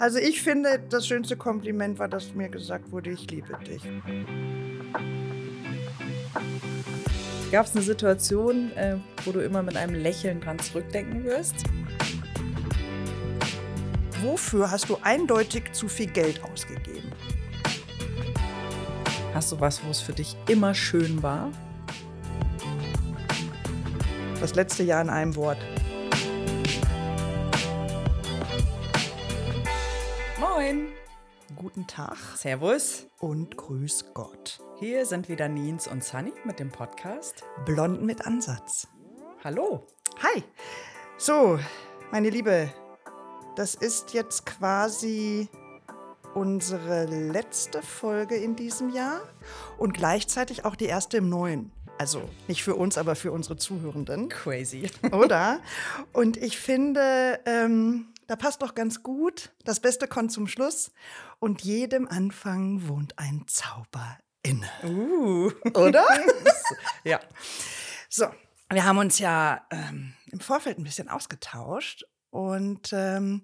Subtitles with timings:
[0.00, 3.82] Also ich finde, das schönste Kompliment war, dass mir gesagt wurde, ich liebe dich.
[7.52, 8.96] Gab es eine Situation, äh,
[9.26, 11.64] wo du immer mit einem Lächeln dran zurückdenken wirst?
[14.22, 17.12] Wofür hast du eindeutig zu viel Geld ausgegeben?
[19.34, 21.52] Hast du was, wo es für dich immer schön war?
[24.40, 25.58] Das letzte Jahr in einem Wort.
[31.72, 33.06] Guten Tag Servus!
[33.20, 34.58] und grüß Gott.
[34.80, 37.44] Hier sind wieder Nins und Sunny mit dem Podcast.
[37.64, 38.88] Blond mit Ansatz.
[39.44, 39.86] Hallo!
[40.20, 40.42] Hi.
[41.16, 41.60] So,
[42.10, 42.74] meine Liebe,
[43.54, 45.48] das ist jetzt quasi
[46.34, 49.20] unsere letzte Folge in diesem Jahr
[49.78, 51.70] und gleichzeitig auch die erste im neuen.
[51.98, 54.28] Also nicht für uns, aber für unsere Zuhörenden.
[54.28, 54.90] Crazy.
[55.12, 55.60] Oder?
[56.12, 59.50] Und ich finde, ähm, da passt doch ganz gut.
[59.64, 60.92] Das Beste kommt zum Schluss.
[61.40, 64.68] Und jedem Anfang wohnt ein Zauber inne.
[64.84, 65.50] Uh.
[65.74, 66.04] Oder?
[67.02, 67.18] Ja.
[68.10, 68.26] So,
[68.70, 72.04] wir haben uns ja ähm, im Vorfeld ein bisschen ausgetauscht.
[72.28, 73.42] Und ähm,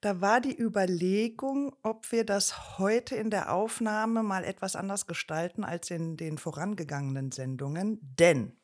[0.00, 5.64] da war die Überlegung, ob wir das heute in der Aufnahme mal etwas anders gestalten
[5.64, 7.98] als in den vorangegangenen Sendungen.
[8.02, 8.56] Denn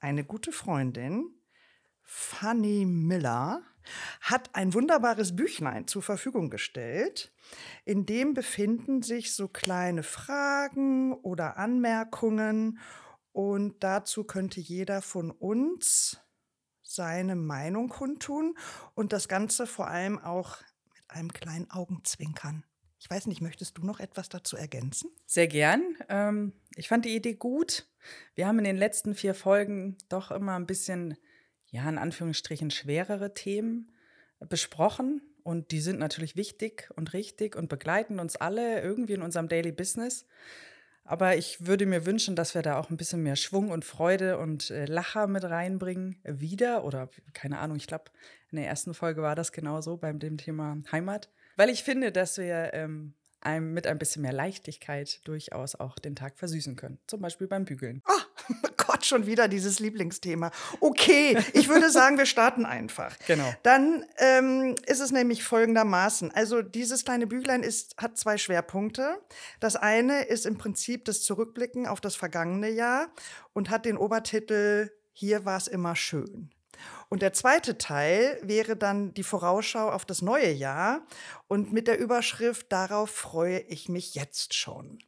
[0.00, 1.30] eine gute Freundin,
[2.12, 3.62] Fanny Miller,
[4.20, 7.32] hat ein wunderbares Büchlein zur Verfügung gestellt.
[7.84, 12.80] In dem befinden sich so kleine Fragen oder Anmerkungen.
[13.30, 16.20] Und dazu könnte jeder von uns
[16.82, 18.58] seine Meinung kundtun
[18.94, 20.58] und das Ganze vor allem auch
[20.92, 22.64] mit einem kleinen Augenzwinkern.
[22.98, 25.10] Ich weiß nicht, möchtest du noch etwas dazu ergänzen?
[25.26, 25.96] Sehr gern.
[26.08, 27.88] Ähm, ich fand die Idee gut.
[28.34, 31.16] Wir haben in den letzten vier Folgen doch immer ein bisschen,
[31.70, 33.92] ja, in Anführungsstrichen schwerere Themen
[34.48, 35.22] besprochen.
[35.42, 39.72] Und die sind natürlich wichtig und richtig und begleiten uns alle irgendwie in unserem Daily
[39.72, 40.26] Business.
[41.04, 44.38] Aber ich würde mir wünschen, dass wir da auch ein bisschen mehr Schwung und Freude
[44.38, 46.84] und äh, Lacher mit reinbringen wieder.
[46.84, 48.04] Oder keine Ahnung, ich glaube,
[48.50, 51.30] in der ersten Folge war das genauso beim dem Thema Heimat.
[51.56, 56.16] Weil ich finde, dass wir ähm, einem mit ein bisschen mehr Leichtigkeit durchaus auch den
[56.16, 56.98] Tag versüßen können.
[57.06, 58.02] Zum Beispiel beim Bügeln.
[58.04, 58.20] Ah,
[58.76, 60.50] Gott, schon wieder dieses Lieblingsthema.
[60.80, 63.16] Okay, ich würde sagen, wir starten einfach.
[63.26, 63.52] Genau.
[63.62, 66.30] Dann ähm, ist es nämlich folgendermaßen.
[66.32, 69.18] Also dieses kleine Büchlein ist, hat zwei Schwerpunkte.
[69.60, 73.08] Das eine ist im Prinzip das Zurückblicken auf das vergangene Jahr
[73.52, 76.50] und hat den Obertitel Hier war es immer schön.
[77.08, 81.06] Und der zweite Teil wäre dann die Vorausschau auf das neue Jahr
[81.48, 84.98] und mit der Überschrift Darauf freue ich mich jetzt schon.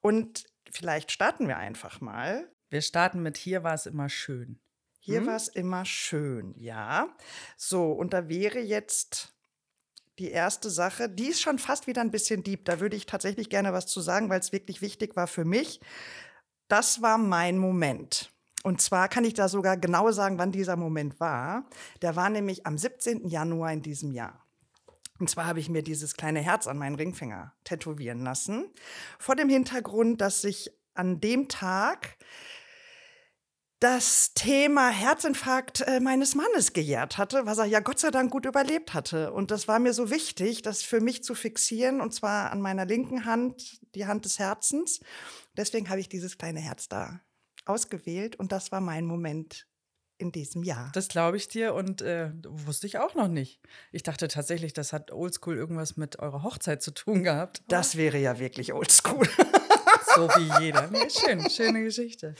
[0.00, 2.50] Und vielleicht starten wir einfach mal.
[2.68, 4.60] Wir starten mit Hier war es immer schön.
[5.00, 5.26] Hier Hm?
[5.26, 7.16] war es immer schön, ja.
[7.56, 9.32] So, und da wäre jetzt
[10.18, 12.66] die erste Sache, die ist schon fast wieder ein bisschen deep.
[12.66, 15.80] Da würde ich tatsächlich gerne was zu sagen, weil es wirklich wichtig war für mich.
[16.68, 18.30] Das war mein Moment.
[18.62, 21.64] Und zwar kann ich da sogar genau sagen, wann dieser Moment war.
[22.02, 23.26] Der war nämlich am 17.
[23.26, 24.44] Januar in diesem Jahr.
[25.18, 28.70] Und zwar habe ich mir dieses kleine Herz an meinen Ringfinger tätowieren lassen.
[29.18, 32.16] Vor dem Hintergrund, dass sich an dem Tag
[33.80, 38.44] das Thema Herzinfarkt äh, meines Mannes gejährt hatte, was er ja Gott sei Dank gut
[38.44, 39.32] überlebt hatte.
[39.32, 42.84] Und das war mir so wichtig, das für mich zu fixieren, und zwar an meiner
[42.84, 45.00] linken Hand, die Hand des Herzens.
[45.56, 47.20] Deswegen habe ich dieses kleine Herz da
[47.70, 49.66] ausgewählt und das war mein Moment
[50.18, 50.90] in diesem Jahr.
[50.92, 53.60] Das glaube ich dir und äh, wusste ich auch noch nicht.
[53.90, 57.62] Ich dachte tatsächlich, das hat oldschool irgendwas mit eurer Hochzeit zu tun gehabt.
[57.68, 59.26] Das wäre ja wirklich oldschool.
[60.14, 60.88] So wie jeder.
[60.88, 62.34] Nee, schön, schöne Geschichte.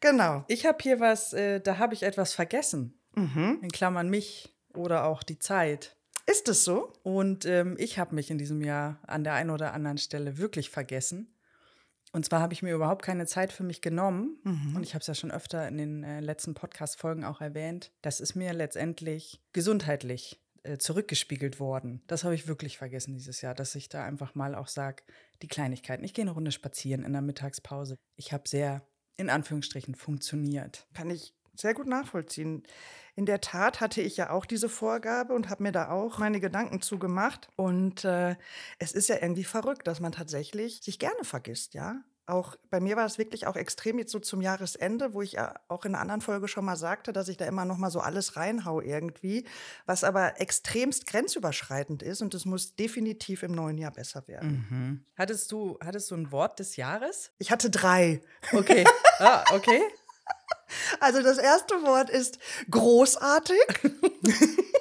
[0.00, 0.44] genau.
[0.48, 2.98] Ich habe hier was, äh, da habe ich etwas vergessen.
[3.14, 3.60] Mhm.
[3.62, 5.96] In Klammern mich oder auch die Zeit.
[6.26, 6.92] Ist es so?
[7.04, 10.70] Und ähm, ich habe mich in diesem Jahr an der einen oder anderen Stelle wirklich
[10.70, 11.31] vergessen.
[12.12, 14.38] Und zwar habe ich mir überhaupt keine Zeit für mich genommen.
[14.44, 14.76] Mhm.
[14.76, 17.90] Und ich habe es ja schon öfter in den äh, letzten Podcast-Folgen auch erwähnt.
[18.02, 22.02] Das ist mir letztendlich gesundheitlich äh, zurückgespiegelt worden.
[22.06, 25.02] Das habe ich wirklich vergessen dieses Jahr, dass ich da einfach mal auch sage,
[25.42, 26.04] die Kleinigkeiten.
[26.04, 27.96] Ich gehe eine Runde spazieren in der Mittagspause.
[28.16, 28.86] Ich habe sehr,
[29.16, 30.86] in Anführungsstrichen, funktioniert.
[30.94, 32.62] Kann ich sehr gut nachvollziehen.
[33.14, 36.40] In der Tat hatte ich ja auch diese Vorgabe und habe mir da auch meine
[36.40, 37.48] Gedanken zugemacht.
[37.56, 38.36] Und äh,
[38.78, 42.02] es ist ja irgendwie verrückt, dass man tatsächlich sich gerne vergisst, ja.
[42.26, 45.54] Auch bei mir war es wirklich auch extrem jetzt so zum Jahresende, wo ich ja
[45.68, 47.98] auch in einer anderen Folge schon mal sagte, dass ich da immer noch mal so
[48.00, 49.44] alles reinhau irgendwie,
[49.86, 54.66] was aber extremst grenzüberschreitend ist und es muss definitiv im neuen Jahr besser werden.
[54.70, 55.04] Mhm.
[55.16, 57.32] Hattest, du, hattest du ein Wort des Jahres?
[57.38, 58.22] Ich hatte drei.
[58.52, 58.84] Okay.
[59.18, 59.82] ah, okay.
[61.00, 62.38] Also das erste Wort ist
[62.70, 63.58] großartig.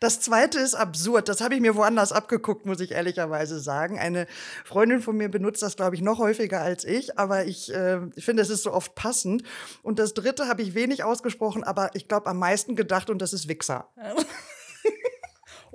[0.00, 1.28] Das zweite ist absurd.
[1.28, 3.98] Das habe ich mir woanders abgeguckt, muss ich ehrlicherweise sagen.
[3.98, 4.26] Eine
[4.64, 8.24] Freundin von mir benutzt das, glaube ich, noch häufiger als ich, aber ich, äh, ich
[8.24, 9.42] finde, es ist so oft passend.
[9.82, 13.32] Und das dritte habe ich wenig ausgesprochen, aber ich glaube am meisten gedacht und das
[13.32, 13.88] ist Wichser.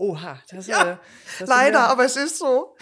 [0.01, 0.97] Oha, das, Ja, äh,
[1.39, 2.75] das Leider, wär- aber es ist so.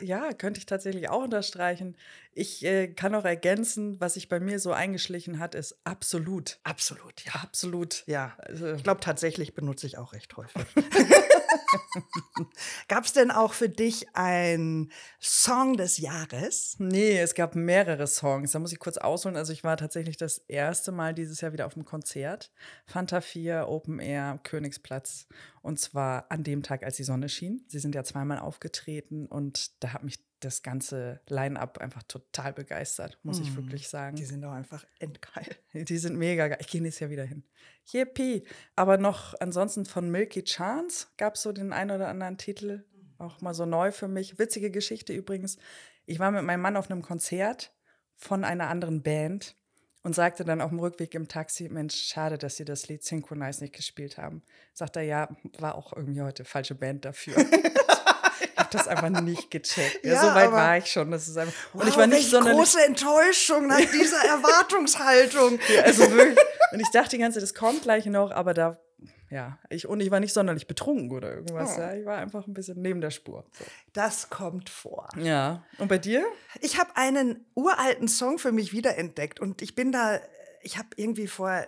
[0.00, 1.96] Ja, könnte ich tatsächlich auch unterstreichen.
[2.34, 6.58] Ich äh, kann auch ergänzen, was sich bei mir so eingeschlichen hat, ist absolut.
[6.62, 7.32] Absolut, ja.
[7.42, 8.04] Absolut.
[8.06, 10.62] Ja, Also, ich glaube tatsächlich benutze ich auch recht häufig.
[12.88, 16.76] Gab es denn auch für dich einen Song des Jahres?
[16.78, 18.52] Nee, es gab mehrere Songs.
[18.52, 19.36] Da muss ich kurz ausholen.
[19.36, 22.52] Also ich war tatsächlich das erste Mal dieses Jahr wieder auf dem Konzert.
[22.86, 25.26] Fanta 4, Open Air, Königsplatz.
[25.62, 27.64] Und zwar an dem Tag, als die Sonne schien.
[27.68, 33.18] Sie sind ja zweimal aufgetreten und da hat mich das ganze Line-Up einfach total begeistert,
[33.22, 34.16] muss ich Mm, wirklich sagen.
[34.16, 35.56] Die sind doch einfach endgeil.
[35.74, 36.58] Die sind mega geil.
[36.60, 37.44] Ich gehe nächstes Jahr wieder hin.
[37.90, 38.44] Yippie.
[38.76, 42.84] Aber noch ansonsten von Milky Chance gab es so den einen oder anderen Titel.
[43.18, 44.38] Auch mal so neu für mich.
[44.38, 45.56] Witzige Geschichte übrigens.
[46.06, 47.72] Ich war mit meinem Mann auf einem Konzert
[48.16, 49.56] von einer anderen Band
[50.02, 53.62] und sagte dann auf dem Rückweg im Taxi, Mensch, schade, dass sie das Lied Synchronize
[53.62, 54.42] nicht gespielt haben.
[54.74, 57.34] Sagt er, ja, war auch irgendwie heute falsche Band dafür.
[58.74, 60.04] das einfach nicht gecheckt.
[60.04, 61.10] Ja, Ja, so weit war ich schon.
[61.10, 65.58] Das ist einfach, und ich war nicht welche sonderlich große Enttäuschung nach dieser Erwartungshaltung.
[65.74, 66.38] ja, also wirklich.
[66.72, 68.78] Und ich dachte die ganze Zeit, das kommt gleich noch, aber da,
[69.30, 71.76] ja, ich, und ich war nicht sonderlich betrunken oder irgendwas.
[71.76, 71.80] Oh.
[71.80, 71.94] Ja.
[71.94, 73.44] Ich war einfach ein bisschen neben der Spur.
[73.58, 73.64] So.
[73.92, 75.08] Das kommt vor.
[75.16, 75.64] Ja.
[75.78, 76.24] Und bei dir?
[76.60, 80.20] Ich habe einen uralten Song für mich wiederentdeckt und ich bin da,
[80.62, 81.64] ich habe irgendwie vor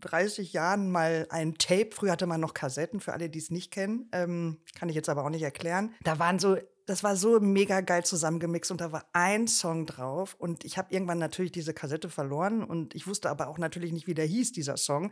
[0.00, 3.70] 30 Jahren mal ein Tape, früher hatte man noch Kassetten, für alle, die es nicht
[3.70, 5.94] kennen, ähm, kann ich jetzt aber auch nicht erklären.
[6.02, 10.34] Da waren so, das war so mega geil zusammengemixt und da war ein Song drauf
[10.38, 14.06] und ich habe irgendwann natürlich diese Kassette verloren und ich wusste aber auch natürlich nicht,
[14.06, 15.10] wie der hieß, dieser Song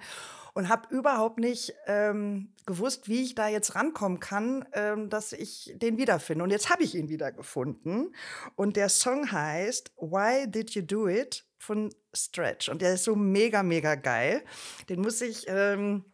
[0.54, 5.72] und habe überhaupt nicht ähm, gewusst, wie ich da jetzt rankommen kann, ähm, dass ich
[5.76, 6.44] den wiederfinde.
[6.44, 8.14] Und jetzt habe ich ihn wiedergefunden.
[8.54, 12.68] Und der Song heißt Why Did You Do It von Stretch.
[12.68, 14.42] Und der ist so mega, mega geil.
[14.88, 16.04] Den muss ich, ähm,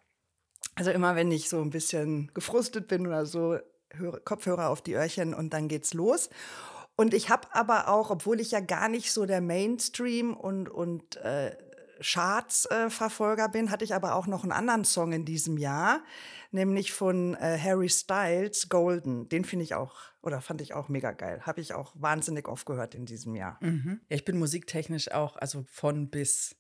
[0.76, 3.58] also immer wenn ich so ein bisschen gefrustet bin oder so,
[4.24, 6.30] Kopfhörer auf die Öhrchen und dann geht's los.
[6.96, 11.16] Und ich habe aber auch, obwohl ich ja gar nicht so der Mainstream und, und
[11.18, 11.56] äh,
[12.00, 16.02] Charts-Verfolger bin, hatte ich aber auch noch einen anderen Song in diesem Jahr,
[16.50, 19.28] nämlich von äh, Harry Styles, Golden.
[19.28, 21.42] Den finde ich auch, oder fand ich auch mega geil.
[21.42, 23.58] Habe ich auch wahnsinnig oft gehört in diesem Jahr.
[24.08, 26.56] Ja, ich bin musiktechnisch auch, also von bis.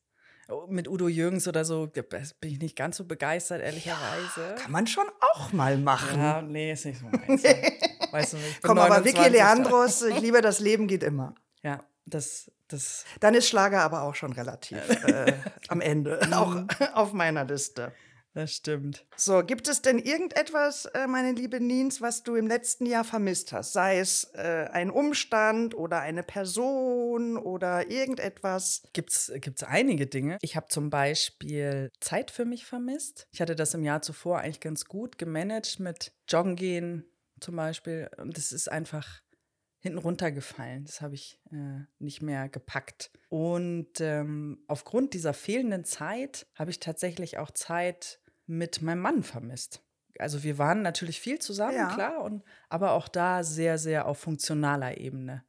[0.68, 4.54] Mit Udo Jürgens oder so bin ich nicht ganz so begeistert, ehrlicherweise.
[4.56, 6.18] Kann man schon auch mal machen.
[6.18, 7.42] Ja, nee, ist nicht so meins.
[8.12, 9.32] weißt du, ich Komm, aber Vicky 29.
[9.32, 11.34] Leandros, ich liebe das Leben geht immer.
[11.62, 15.34] Ja, das, das Dann ist Schlager aber auch schon relativ äh,
[15.68, 16.56] am Ende, auch
[16.94, 17.92] auf meiner Liste.
[18.34, 19.06] Das stimmt.
[19.16, 23.52] So, gibt es denn irgendetwas, äh, meine liebe Nins, was du im letzten Jahr vermisst
[23.52, 23.72] hast?
[23.72, 28.82] Sei es äh, ein Umstand oder eine Person oder irgendetwas?
[28.92, 30.38] Gibt's, gibt's einige Dinge.
[30.40, 33.26] Ich habe zum Beispiel Zeit für mich vermisst.
[33.32, 37.04] Ich hatte das im Jahr zuvor eigentlich ganz gut gemanagt mit Joggen gehen
[37.40, 38.10] zum Beispiel.
[38.18, 39.20] Und das ist einfach
[39.80, 40.84] hinten runtergefallen.
[40.84, 43.10] Das habe ich äh, nicht mehr gepackt.
[43.28, 49.82] Und ähm, aufgrund dieser fehlenden Zeit habe ich tatsächlich auch Zeit mit meinem Mann vermisst.
[50.18, 51.94] Also wir waren natürlich viel zusammen, Ja.
[51.94, 55.44] klar, und aber auch da sehr, sehr auf funktionaler Ebene.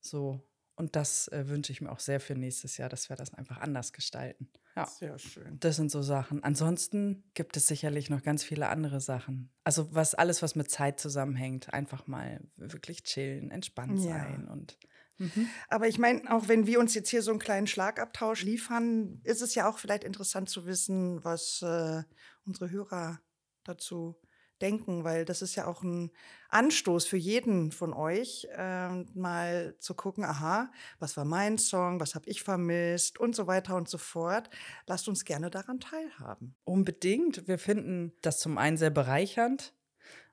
[0.00, 0.40] So.
[0.80, 3.58] Und das äh, wünsche ich mir auch sehr für nächstes Jahr, dass wir das einfach
[3.58, 4.48] anders gestalten.
[4.74, 4.86] Ja.
[4.86, 5.58] Sehr schön.
[5.60, 6.42] Das sind so Sachen.
[6.42, 9.50] Ansonsten gibt es sicherlich noch ganz viele andere Sachen.
[9.62, 14.20] Also was alles, was mit Zeit zusammenhängt, einfach mal wirklich chillen, entspannt Ja.
[14.20, 14.78] sein und
[15.68, 19.42] Aber ich meine, auch wenn wir uns jetzt hier so einen kleinen Schlagabtausch liefern, ist
[19.42, 22.02] es ja auch vielleicht interessant zu wissen, was äh,
[22.46, 23.20] unsere Hörer
[23.64, 24.16] dazu
[24.60, 26.10] denken, weil das ist ja auch ein
[26.50, 32.14] Anstoß für jeden von euch, ähm, mal zu gucken, aha, was war mein Song, was
[32.14, 34.50] habe ich vermisst und so weiter und so fort.
[34.86, 36.54] Lasst uns gerne daran teilhaben.
[36.64, 37.46] unbedingt.
[37.46, 39.74] Wir finden das zum einen sehr bereichernd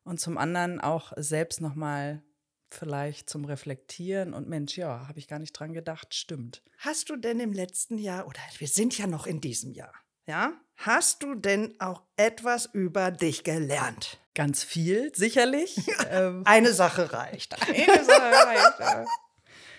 [0.03, 2.23] und zum anderen auch selbst nochmal
[2.69, 6.63] vielleicht zum Reflektieren und Mensch, ja, habe ich gar nicht dran gedacht, stimmt.
[6.79, 9.93] Hast du denn im letzten Jahr, oder wir sind ja noch in diesem Jahr,
[10.27, 14.19] ja, hast du denn auch etwas über dich gelernt?
[14.35, 15.77] Ganz viel, sicherlich.
[16.11, 17.55] ähm, Eine Sache reicht.
[17.67, 19.05] Eine Sache reicht, ja.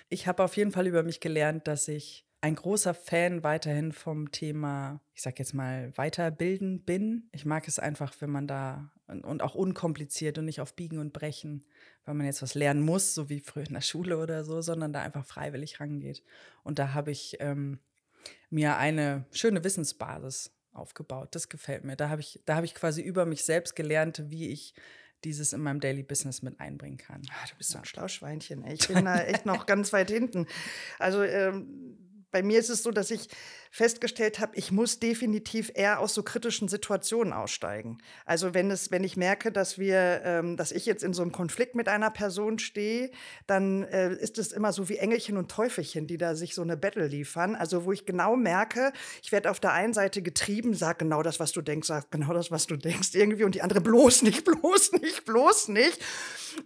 [0.09, 4.31] Ich habe auf jeden Fall über mich gelernt, dass ich ein großer Fan weiterhin vom
[4.31, 7.29] Thema, ich sag jetzt mal, weiterbilden bin.
[7.33, 10.99] Ich mag es einfach, wenn man da und und auch unkompliziert und nicht auf Biegen
[10.99, 11.65] und Brechen,
[12.05, 14.93] weil man jetzt was lernen muss, so wie früher in der Schule oder so, sondern
[14.93, 16.23] da einfach freiwillig rangeht.
[16.63, 17.81] Und da habe ich ähm,
[18.51, 21.29] mir eine schöne Wissensbasis aufgebaut.
[21.33, 21.97] Das gefällt mir.
[21.97, 24.75] Da habe ich, da hab ich quasi über mich selbst gelernt, wie ich
[25.25, 27.23] dieses in meinem Daily Business mit einbringen kann.
[27.31, 28.65] Ah, du bist so ein Schlauschweinchen.
[28.65, 28.75] Ey.
[28.75, 30.47] Ich bin da echt noch ganz weit hinten.
[30.99, 31.99] Also ähm,
[32.31, 33.29] bei mir ist es so, dass ich
[33.71, 37.99] festgestellt habe, ich muss definitiv eher aus so kritischen Situationen aussteigen.
[38.25, 41.33] Also wenn es, wenn ich merke, dass wir, ähm, dass ich jetzt in so einem
[41.33, 43.11] Konflikt mit einer Person stehe,
[43.47, 46.77] dann äh, ist es immer so wie Engelchen und Teufelchen, die da sich so eine
[46.77, 47.55] Battle liefern.
[47.55, 48.93] Also wo ich genau merke,
[49.23, 52.33] ich werde auf der einen Seite getrieben, sag genau das, was du denkst, sag genau
[52.33, 55.99] das, was du denkst irgendwie und die andere bloß nicht, bloß nicht, bloß nicht.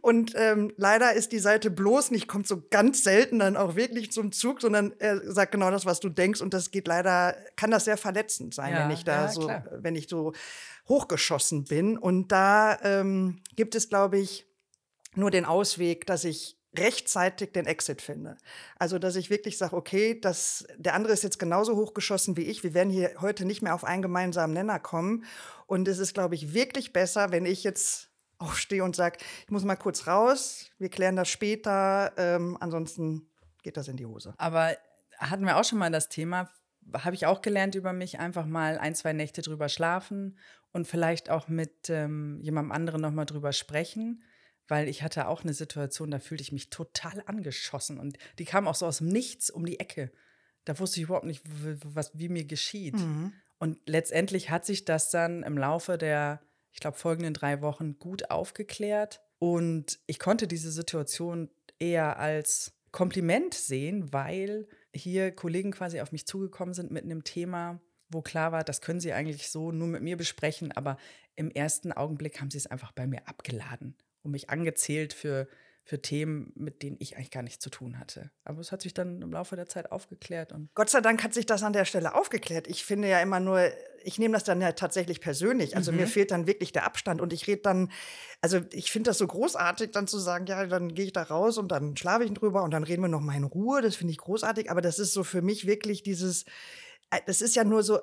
[0.00, 4.12] Und ähm, leider ist die Seite bloß nicht, kommt so ganz selten dann auch wirklich
[4.12, 6.40] zum Zug, sondern er sagt genau das, was du denkst.
[6.40, 9.42] Und das geht leider, kann das sehr verletzend sein, ja, wenn ich da ja, so,
[9.42, 9.64] klar.
[9.72, 10.32] wenn ich so
[10.88, 11.98] hochgeschossen bin.
[11.98, 14.46] Und da ähm, gibt es, glaube ich,
[15.14, 18.38] nur den Ausweg, dass ich rechtzeitig den Exit finde.
[18.78, 22.64] Also, dass ich wirklich sage, okay, das, der andere ist jetzt genauso hochgeschossen wie ich.
[22.64, 25.24] Wir werden hier heute nicht mehr auf einen gemeinsamen Nenner kommen.
[25.66, 28.11] Und es ist, glaube ich, wirklich besser, wenn ich jetzt
[28.42, 33.28] aufstehe und sage, ich muss mal kurz raus, wir klären das später, ähm, ansonsten
[33.62, 34.34] geht das in die Hose.
[34.38, 34.76] Aber
[35.18, 36.50] hatten wir auch schon mal das Thema,
[36.92, 40.38] habe ich auch gelernt über mich, einfach mal ein, zwei Nächte drüber schlafen
[40.72, 44.24] und vielleicht auch mit ähm, jemandem anderen nochmal drüber sprechen,
[44.68, 48.66] weil ich hatte auch eine Situation, da fühlte ich mich total angeschossen und die kam
[48.66, 50.10] auch so aus dem Nichts um die Ecke.
[50.64, 52.94] Da wusste ich überhaupt nicht, was, wie mir geschieht.
[52.94, 53.32] Mhm.
[53.58, 56.40] Und letztendlich hat sich das dann im Laufe der
[56.72, 59.20] ich glaube, folgenden drei Wochen gut aufgeklärt.
[59.38, 66.26] Und ich konnte diese Situation eher als Kompliment sehen, weil hier Kollegen quasi auf mich
[66.26, 70.02] zugekommen sind mit einem Thema, wo klar war, das können sie eigentlich so nur mit
[70.02, 70.98] mir besprechen, aber
[71.34, 75.48] im ersten Augenblick haben sie es einfach bei mir abgeladen und mich angezählt für
[75.84, 78.30] für Themen, mit denen ich eigentlich gar nichts zu tun hatte.
[78.44, 80.52] Aber es hat sich dann im Laufe der Zeit aufgeklärt.
[80.52, 82.68] Und Gott sei Dank hat sich das an der Stelle aufgeklärt.
[82.68, 83.60] Ich finde ja immer nur,
[84.04, 85.76] ich nehme das dann ja tatsächlich persönlich.
[85.76, 85.98] Also mhm.
[85.98, 87.90] mir fehlt dann wirklich der Abstand und ich rede dann,
[88.40, 91.58] also ich finde das so großartig, dann zu sagen, ja, dann gehe ich da raus
[91.58, 93.82] und dann schlafe ich drüber und dann reden wir noch mal in Ruhe.
[93.82, 94.70] Das finde ich großartig.
[94.70, 96.44] Aber das ist so für mich wirklich dieses,
[97.10, 97.98] äh, das ist ja nur so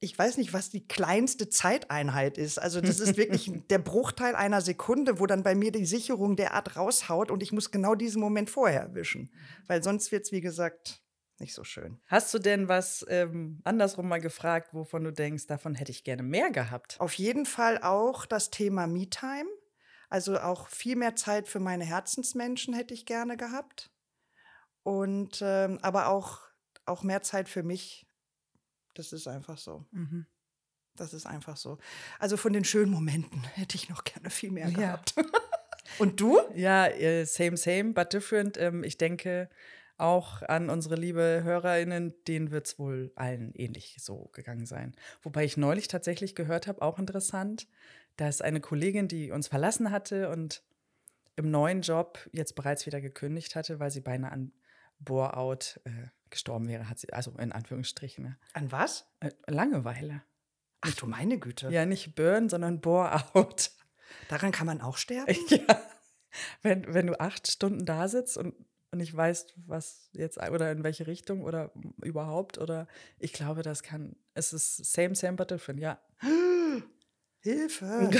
[0.00, 2.58] ich weiß nicht, was die kleinste Zeiteinheit ist.
[2.58, 6.76] Also das ist wirklich der Bruchteil einer Sekunde, wo dann bei mir die Sicherung derart
[6.76, 9.30] raushaut und ich muss genau diesen Moment vorher erwischen.
[9.66, 11.02] Weil sonst wird es, wie gesagt,
[11.38, 12.00] nicht so schön.
[12.06, 16.22] Hast du denn was ähm, andersrum mal gefragt, wovon du denkst, davon hätte ich gerne
[16.22, 16.96] mehr gehabt?
[16.98, 19.48] Auf jeden Fall auch das Thema Me-Time.
[20.08, 23.90] Also auch viel mehr Zeit für meine Herzensmenschen hätte ich gerne gehabt.
[24.82, 26.40] Und ähm, aber auch,
[26.84, 28.09] auch mehr Zeit für mich
[28.94, 29.86] das ist einfach so.
[29.92, 30.26] Mhm.
[30.96, 31.78] Das ist einfach so.
[32.18, 35.14] Also von den schönen Momenten hätte ich noch gerne viel mehr gehabt.
[35.16, 35.24] Ja.
[35.98, 36.40] Und du?
[36.54, 38.56] Ja, äh, same, same, but different.
[38.58, 39.48] Ähm, ich denke
[39.96, 44.94] auch an unsere liebe HörerInnen, denen wird es wohl allen ähnlich so gegangen sein.
[45.22, 47.68] Wobei ich neulich tatsächlich gehört habe, auch interessant,
[48.16, 50.62] dass eine Kollegin, die uns verlassen hatte und
[51.36, 54.52] im neuen Job jetzt bereits wieder gekündigt hatte, weil sie beinahe an
[54.98, 58.24] Bore-out äh, gestorben wäre, hat sie, also in Anführungsstrichen.
[58.24, 58.38] Ne?
[58.52, 59.06] An was?
[59.20, 60.22] Äh, Langeweile.
[60.80, 61.70] Ach du meine Güte.
[61.70, 63.72] Ja, nicht Burn, sondern Bore-out.
[64.28, 65.34] Daran kann man auch sterben?
[65.48, 65.82] Ja.
[66.62, 68.54] Wenn, wenn du acht Stunden da sitzt und,
[68.92, 71.72] und nicht weißt, was jetzt oder in welche Richtung oder
[72.04, 72.86] überhaupt oder
[73.18, 76.00] ich glaube, das kann, es ist same, same, but different, ja.
[77.40, 78.10] Hilfe.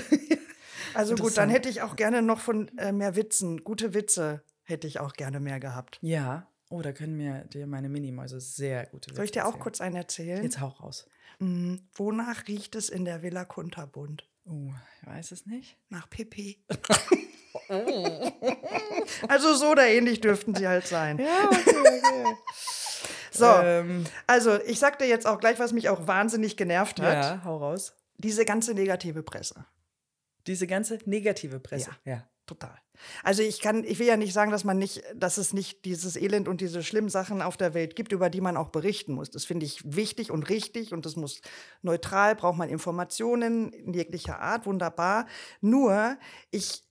[0.95, 4.89] also gut, dann hätte ich auch gerne noch von äh, mehr Witzen, gute Witze hätte
[4.89, 5.99] ich auch gerne mehr gehabt.
[6.01, 9.59] Ja, Oh, da können mir dir meine Minimäuse sehr gute Witze Soll ich dir auch
[9.59, 10.45] kurz einen erzählen?
[10.45, 11.05] Jetzt hau raus.
[11.41, 11.81] Mhm.
[11.95, 14.31] Wonach riecht es in der Villa Kunterbund?
[14.45, 15.77] Oh, ich weiß es nicht.
[15.89, 16.65] Nach Pipi.
[19.29, 21.19] also so oder ähnlich dürften sie halt sein.
[21.19, 22.37] Ja, okay, okay.
[23.33, 27.15] so, ähm, also ich sag dir jetzt auch gleich, was mich auch wahnsinnig genervt hat.
[27.15, 27.97] Ja, hau raus.
[28.17, 29.67] Diese ganze negative Presse.
[30.47, 31.91] Diese ganze negative Presse.
[32.05, 32.13] Ja.
[32.13, 32.77] ja total.
[33.23, 36.17] Also ich kann, ich will ja nicht sagen, dass man nicht, dass es nicht dieses
[36.17, 39.31] Elend und diese schlimmen Sachen auf der Welt gibt, über die man auch berichten muss.
[39.31, 41.41] Das finde ich wichtig und richtig und das muss
[41.83, 45.27] neutral, braucht man Informationen in jeglicher Art, wunderbar.
[45.61, 46.19] Nur,
[46.51, 46.83] ich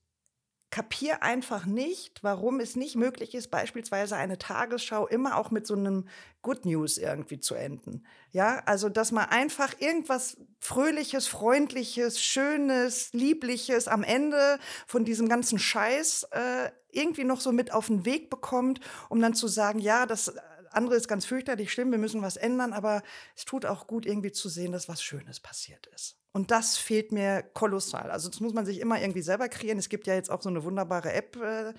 [0.71, 5.73] kapiere einfach nicht, warum es nicht möglich ist, beispielsweise eine Tagesschau immer auch mit so
[5.73, 6.07] einem
[6.43, 8.05] Good News irgendwie zu enden.
[8.31, 15.57] Ja, also dass man einfach irgendwas Fröhliches, Freundliches, Schönes, Liebliches am Ende von diesem ganzen
[15.57, 20.05] Scheiß äh, irgendwie noch so mit auf den Weg bekommt, um dann zu sagen, ja,
[20.05, 20.33] das
[20.71, 23.01] andere ist ganz fürchterlich schlimm, wir müssen was ändern, aber
[23.35, 26.18] es tut auch gut, irgendwie zu sehen, dass was Schönes passiert ist.
[26.31, 28.11] Und das fehlt mir kolossal.
[28.11, 29.79] Also das muss man sich immer irgendwie selber kreieren.
[29.79, 31.73] Es gibt ja jetzt auch so eine wunderbare App, äh,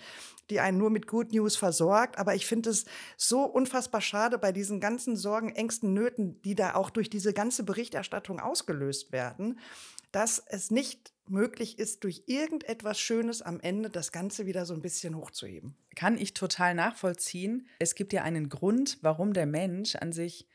[0.50, 2.19] die einen nur mit Good News versorgt.
[2.19, 2.85] Aber ich finde es
[3.16, 7.62] so unfassbar schade bei diesen ganzen Sorgen, Ängsten, Nöten, die da auch durch diese ganze
[7.62, 9.61] Berichterstattung ausgelöst werden,
[10.11, 14.83] dass es nicht möglich ist, durch irgendetwas Schönes am Ende das Ganze wieder so ein
[14.83, 15.76] bisschen hochzuheben.
[15.95, 17.69] Kann ich total nachvollziehen.
[17.78, 20.49] Es gibt ja einen Grund, warum der Mensch an sich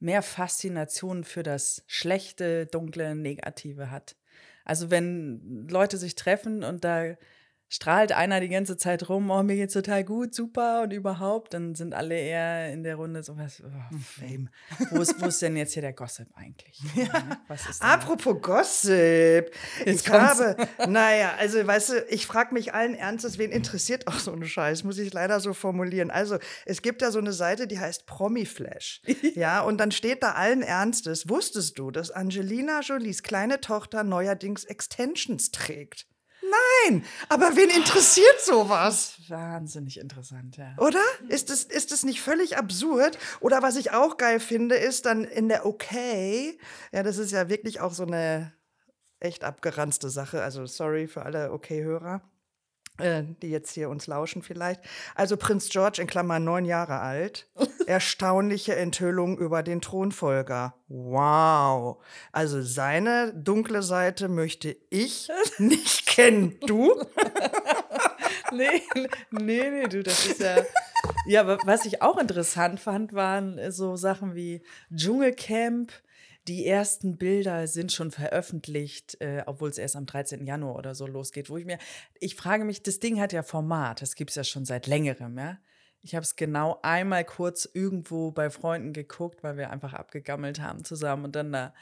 [0.00, 4.16] mehr Faszination für das Schlechte, Dunkle, Negative hat.
[4.64, 7.16] Also wenn Leute sich treffen und da
[7.68, 11.74] strahlt einer die ganze Zeit rum, oh, mir geht's total gut, super und überhaupt, dann
[11.74, 14.48] sind alle eher in der Runde so was, oh, Fame.
[14.90, 16.80] Wo ist, wo ist denn jetzt hier der Gossip eigentlich?
[16.98, 17.38] Ja.
[17.80, 18.40] Apropos da?
[18.40, 19.50] Gossip.
[19.84, 20.56] Jetzt ich habe,
[20.88, 24.84] naja, also weißt du, ich frage mich allen Ernstes, wen interessiert auch so eine Scheiß,
[24.84, 26.10] muss ich leider so formulieren.
[26.10, 29.02] Also es gibt da so eine Seite, die heißt Promiflash.
[29.34, 34.64] ja, und dann steht da allen Ernstes, wusstest du, dass Angelina Jolies kleine Tochter neuerdings
[34.64, 36.06] Extensions trägt?
[36.50, 39.14] Nein, aber wen interessiert sowas?
[39.28, 40.74] Wahnsinnig interessant, ja.
[40.78, 41.02] Oder?
[41.28, 43.18] Ist es, ist es nicht völlig absurd?
[43.40, 45.92] Oder was ich auch geil finde, ist dann in der OK,
[46.92, 48.52] ja, das ist ja wirklich auch so eine
[49.20, 50.42] echt abgeranzte Sache.
[50.42, 52.22] Also sorry für alle OK-Hörer.
[52.98, 54.80] Äh, die jetzt hier uns lauschen vielleicht.
[55.14, 57.46] Also Prinz George in Klammern neun Jahre alt.
[57.86, 60.74] Erstaunliche Enthüllung über den Thronfolger.
[60.88, 62.02] Wow.
[62.32, 65.28] Also seine dunkle Seite möchte ich
[65.58, 66.58] nicht kennen.
[66.66, 66.92] Du?
[68.52, 68.82] nee,
[69.30, 70.56] nee, nee, du, das ist ja.
[71.26, 74.62] Ja, was ich auch interessant fand, waren so Sachen wie
[74.92, 75.92] Dschungelcamp
[76.48, 80.46] die ersten Bilder sind schon veröffentlicht, äh, obwohl es erst am 13.
[80.46, 81.78] Januar oder so losgeht, wo ich mir,
[82.18, 85.38] ich frage mich, das Ding hat ja Format, das gibt es ja schon seit längerem,
[85.38, 85.58] ja.
[86.00, 90.84] Ich habe es genau einmal kurz irgendwo bei Freunden geguckt, weil wir einfach abgegammelt haben
[90.84, 91.74] zusammen und dann da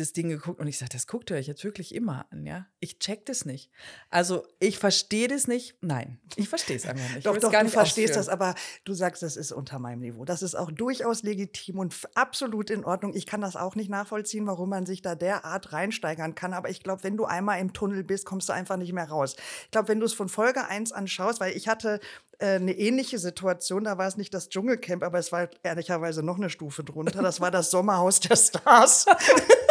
[0.00, 2.66] das Ding geguckt und ich sage, das guckt ihr euch jetzt wirklich immer an, ja?
[2.80, 3.70] Ich check das nicht.
[4.10, 5.76] Also ich verstehe das nicht.
[5.80, 7.26] Nein, ich verstehe es einfach nicht.
[7.26, 8.54] doch, doch, du verstehst das, aber
[8.84, 10.24] du sagst, das ist unter meinem Niveau.
[10.24, 13.14] Das ist auch durchaus legitim und absolut in Ordnung.
[13.14, 16.52] Ich kann das auch nicht nachvollziehen, warum man sich da derart reinsteigern kann.
[16.52, 19.36] Aber ich glaube, wenn du einmal im Tunnel bist, kommst du einfach nicht mehr raus.
[19.64, 22.00] Ich glaube, wenn du es von Folge 1 anschaust, weil ich hatte
[22.38, 26.36] äh, eine ähnliche Situation, da war es nicht das Dschungelcamp, aber es war ehrlicherweise noch
[26.36, 27.22] eine Stufe drunter.
[27.22, 29.06] Das war das Sommerhaus der Stars.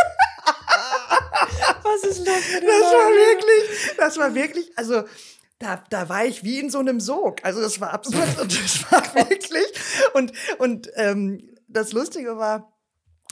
[1.83, 5.03] Was ist los Das war wirklich, das war wirklich, also
[5.59, 7.43] da, da war ich wie in so einem Sog.
[7.43, 9.67] Also das war absurd und das war wirklich.
[10.13, 12.73] Und, und ähm, das Lustige war,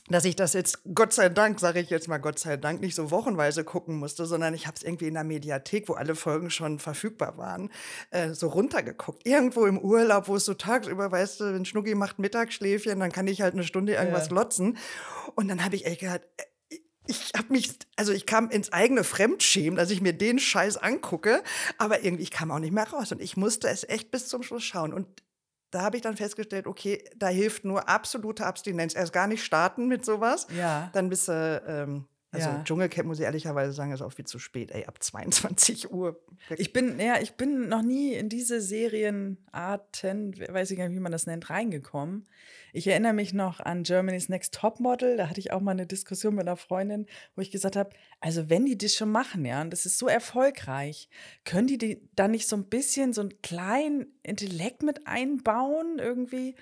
[0.10, 2.96] dass ich das jetzt, Gott sei Dank, sage ich jetzt mal Gott sei Dank, nicht
[2.96, 6.50] so wochenweise gucken musste, sondern ich habe es irgendwie in der Mediathek, wo alle Folgen
[6.50, 7.70] schon verfügbar waren,
[8.12, 9.28] äh, so runtergeguckt.
[9.28, 13.28] Irgendwo im Urlaub, wo es so tagsüber, weißt du, wenn Schnucki macht Mittagsschläfchen, dann kann
[13.28, 14.36] ich halt eine Stunde irgendwas ja.
[14.36, 14.78] lotzen.
[15.36, 16.44] Und dann habe ich echt gedacht, äh,
[17.08, 21.44] ich habe mich, also ich kam ins eigene Fremdschämen, dass ich mir den Scheiß angucke,
[21.78, 24.44] aber irgendwie ich kam auch nicht mehr raus und ich musste es echt bis zum
[24.44, 25.08] Schluss schauen und
[25.72, 28.96] da habe ich dann festgestellt, okay, da hilft nur absolute Abstinenz.
[28.96, 30.48] Erst gar nicht starten mit sowas.
[30.56, 30.90] Ja.
[30.94, 32.64] Dann bist du ähm, also ja.
[32.64, 36.20] Dschungelcamp muss ich ehrlicherweise sagen, ist auch viel zu spät, ey, ab 22 Uhr.
[36.58, 41.02] Ich bin, ja, ich bin noch nie in diese Serienarten, weiß ich gar nicht, wie
[41.02, 42.28] man das nennt, reingekommen.
[42.74, 46.36] Ich erinnere mich noch an Germany's Next Topmodel, da hatte ich auch mal eine Diskussion
[46.36, 49.72] mit einer Freundin, wo ich gesagt habe, also wenn die das schon machen, ja, und
[49.72, 51.10] das ist so erfolgreich,
[51.46, 56.56] können die, die da nicht so ein bisschen so einen kleinen Intellekt mit einbauen irgendwie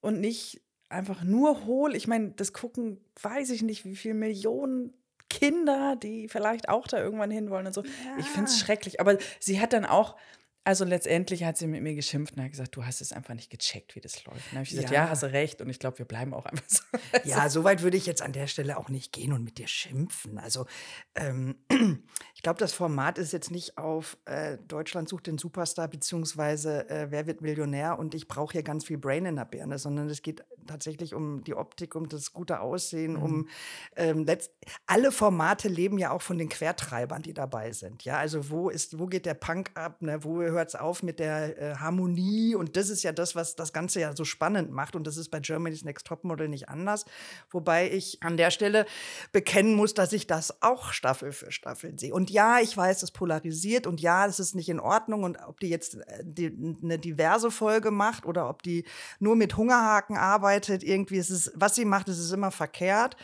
[0.00, 1.94] und nicht einfach nur hohl.
[1.94, 4.92] Ich meine, das gucken, weiß ich nicht, wie viele Millionen
[5.28, 7.82] Kinder, die vielleicht auch da irgendwann hinwollen und so.
[7.82, 7.90] Ja.
[8.18, 9.00] Ich finde es schrecklich.
[9.00, 10.16] Aber sie hat dann auch
[10.62, 13.50] also letztendlich hat sie mit mir geschimpft und hat gesagt, du hast es einfach nicht
[13.50, 14.38] gecheckt, wie das läuft.
[14.38, 15.04] Und dann habe ich gesagt, ja.
[15.04, 15.62] ja, hast du recht.
[15.62, 16.82] Und ich glaube, wir bleiben auch einfach so.
[17.24, 19.66] Ja, so weit würde ich jetzt an der Stelle auch nicht gehen und mit dir
[19.66, 20.38] schimpfen.
[20.38, 20.66] Also
[21.14, 21.56] ähm,
[22.34, 27.10] ich glaube, das Format ist jetzt nicht auf äh, Deutschland sucht den Superstar beziehungsweise äh,
[27.10, 30.22] Wer wird Millionär und ich brauche hier ganz viel Brain in der Birne, sondern es
[30.22, 33.22] geht tatsächlich um die Optik, um das gute Aussehen, mhm.
[33.22, 33.48] um
[33.96, 34.52] ähm, letzt
[34.86, 38.04] alle Formate leben ja auch von den Quertreibern, die dabei sind.
[38.04, 40.00] Ja, also wo ist, wo geht der Punk ab?
[40.02, 40.22] Ne?
[40.22, 42.54] Wo hört es auf mit der äh, Harmonie?
[42.54, 44.94] Und das ist ja das, was das Ganze ja so spannend macht.
[44.94, 47.04] Und das ist bei Germany's Next Topmodel nicht anders.
[47.50, 48.86] Wobei ich an der Stelle
[49.32, 52.14] bekennen muss, dass ich das auch Staffel für Staffel sehe.
[52.14, 55.24] Und ja, ich weiß, es polarisiert und ja, es ist nicht in Ordnung.
[55.24, 58.84] Und ob die jetzt äh, die, eine diverse Folge macht oder ob die
[59.18, 63.16] nur mit Hungerhaken arbeitet, irgendwie ist es, was sie macht, ist es immer verkehrt.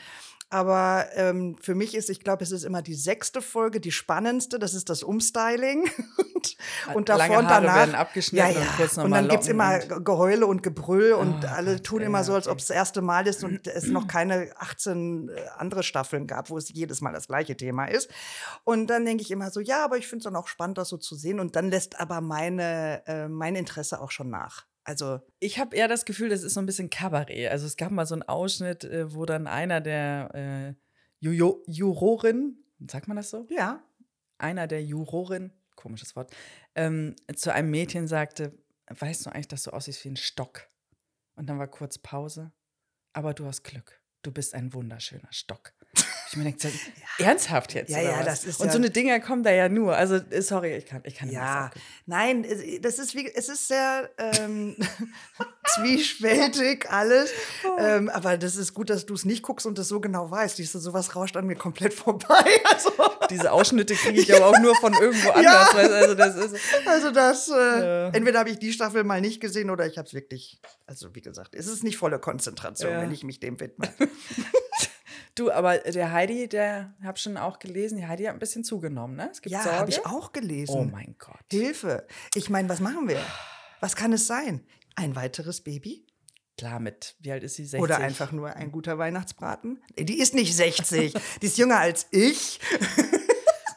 [0.49, 4.61] Aber ähm, für mich ist, ich glaube, es ist immer die sechste Folge, die spannendste.
[4.61, 5.90] Das ist das Umstyling.
[6.35, 6.57] und,
[6.94, 7.77] und davor Lange und Haare danach.
[7.77, 8.61] werden abgeschnitten ja, ja.
[8.61, 12.07] und kurz und dann gibt es immer Geheule und Gebrüll und Oh alle tun ja,
[12.07, 15.83] immer so, als ob es das erste Mal ist und es noch keine 18 andere
[15.83, 18.09] Staffeln gab, wo es jedes Mal das gleiche Thema ist.
[18.62, 20.90] Und dann denke ich immer so, ja, aber ich finde es dann auch spannend, das
[20.90, 21.40] so zu sehen.
[21.40, 24.64] Und dann lässt aber meine, äh, mein Interesse auch schon nach.
[24.87, 27.51] Also, Ich habe eher das Gefühl, das ist so ein bisschen Kabarett.
[27.51, 30.75] Also es gab mal so einen Ausschnitt, äh, wo dann einer der äh,
[31.18, 33.46] Ju Jurorin, sagt man das so?
[33.51, 33.83] ja.
[34.38, 36.31] Einer der Jurorin, komisches Wort,
[36.75, 38.53] ähm, zu einem Mädchen sagte,
[38.88, 40.68] weißt du eigentlich, dass du aussiehst wie ein Stock?
[41.37, 42.53] Und dann war kurz Pause.
[43.12, 44.03] Aber du hast Glück.
[44.22, 45.72] Du bist ein wunderschöner Stock.
[46.29, 46.69] Ich mir denke, so,
[47.25, 47.91] ernsthaft jetzt?
[47.91, 48.25] Ja, ja, was?
[48.27, 49.95] das ist Und ja- so eine Dinger kommen da ja nur.
[49.97, 53.49] Also, äh, sorry, ich kann, ich kann Ja, nicht nein, es- das ist wie, es
[53.49, 54.77] ist sehr ähm,
[55.77, 57.31] zwiespältig alles.
[57.65, 57.77] Oh.
[57.79, 60.57] Ähm, aber das ist gut, dass du es nicht guckst und das so genau weißt.
[60.57, 62.45] Siehst du, sowas rauscht an mir komplett vorbei.
[62.73, 62.91] Also,
[63.31, 65.71] Diese Ausschnitte kriege ich aber auch nur von irgendwo anders.
[65.71, 66.57] du, Also, das ist.
[66.87, 68.09] also das, äh, Ja.
[68.11, 71.23] entweder habe ich die Staffel mal nicht gesehen oder ich habe es wirklich, also wie
[71.23, 73.01] gesagt, es ist nicht volle Konzentration, Ja.
[73.01, 73.89] wenn ich mich dem widme.
[75.37, 79.16] Du, aber der Heidi, der habe schon auch gelesen, die Heidi hat ein bisschen zugenommen,
[79.16, 79.29] ne?
[79.31, 80.75] Es gibt Ja, habe ich auch gelesen.
[80.75, 81.37] Oh mein Gott.
[81.51, 82.07] Hilfe.
[82.35, 83.20] Ich meine, was machen wir?
[83.81, 84.66] Was kann es sein?
[84.94, 86.07] Ein weiteres Baby?
[86.57, 87.66] Klar, mit, wie alt ist sie?
[87.66, 87.83] 60?
[87.83, 89.83] Oder einfach nur ein guter Weihnachtsbraten?
[89.99, 91.12] Die ist nicht 60.
[91.42, 92.59] die ist jünger als ich.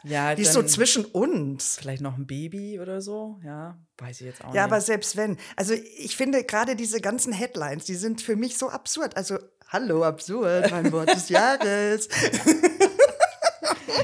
[0.04, 1.76] Ja, Die ist so zwischen uns.
[1.78, 4.72] Vielleicht noch ein Baby oder so, ja, weiß ich jetzt auch Ja, nicht.
[4.72, 5.36] aber selbst wenn.
[5.56, 9.16] Also ich finde gerade diese ganzen Headlines, die sind für mich so absurd.
[9.16, 12.08] Also, hallo, absurd, mein Wort des Jahres.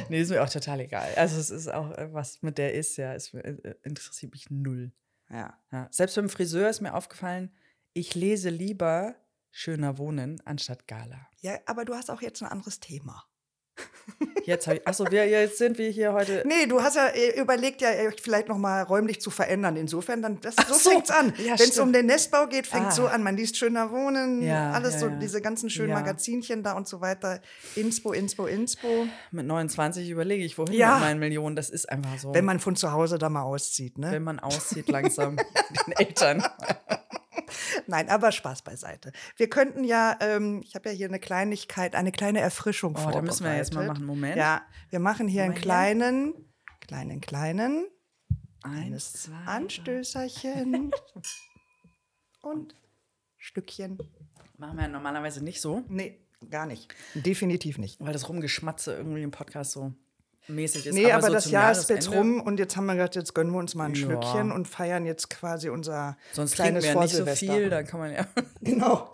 [0.09, 1.09] nee, ist mir auch total egal.
[1.17, 4.93] Also es ist auch, äh, was mit der ist, ja, es äh, interessiert mich null.
[5.31, 5.59] Ja.
[5.73, 5.89] Ja.
[5.91, 7.53] Selbst beim Friseur ist mir aufgefallen,
[7.93, 9.15] ich lese lieber
[9.51, 11.27] Schöner Wohnen anstatt Gala.
[11.41, 13.25] ja, aber du hast auch jetzt ein anderes Thema.
[14.45, 16.43] Jetzt, ich, achso, wir, jetzt sind wir hier heute.
[16.47, 17.89] Nee, du hast ja äh, überlegt, ja
[18.23, 19.77] vielleicht noch mal räumlich zu verändern.
[19.77, 20.91] Insofern, dann, das, so, so.
[20.91, 21.35] fängt's an.
[21.45, 22.91] Ja, Wenn es um den Nestbau geht, fängt Ah.
[22.93, 23.23] so an.
[23.25, 25.93] Man liest schöner Wohnen, Ja, alles ja, so, diese ganzen schönen.
[25.93, 27.41] Magazinchen da und so weiter.
[27.75, 29.07] Inspo, Inspo, Inspo.
[29.33, 31.57] Mit 29 überlege ich, wohin mit meinen Millionen.
[31.57, 32.33] Das ist einfach so.
[32.33, 34.13] Wenn man von zu Hause da mal auszieht, ne?
[34.13, 35.37] wenn man auszieht langsam
[35.87, 36.43] den Eltern.
[37.87, 39.13] Nein, aber Spaß beiseite.
[39.37, 43.23] Wir könnten ja, ähm, ich habe ja hier eine Kleinigkeit, eine kleine Erfrischung Oh, da
[43.23, 44.03] müssen wir jetzt mal vorbereitet.
[44.03, 44.07] machen.
[44.07, 44.37] Moment.
[44.37, 46.35] Ja, wir machen hier Haben einen kleinen,
[46.81, 47.87] kleinen, kleinen
[48.63, 49.35] Eins, zwei.
[49.47, 50.91] Anstößerchen
[52.43, 52.75] und
[53.37, 53.99] Stückchen.
[54.59, 56.19] Machen wir ja normalerweise nicht so, Nee,
[56.51, 56.93] gar nicht.
[57.15, 58.01] Definitiv nicht.
[58.01, 59.93] weil das Rumgeschmatze irgendwie im Podcast so
[60.49, 60.95] mäßig ist.
[60.95, 63.53] Nee, aber, so das Jahr ist jetzt rum und jetzt haben wir gedacht, jetzt gönnen
[63.53, 64.07] wir uns mal ein Ja.
[64.07, 68.01] Schlückchen und feiern jetzt quasi unser Sonst kleines wir ja nicht so viel, dann kann
[68.01, 68.27] man ja.
[68.61, 69.13] Genau.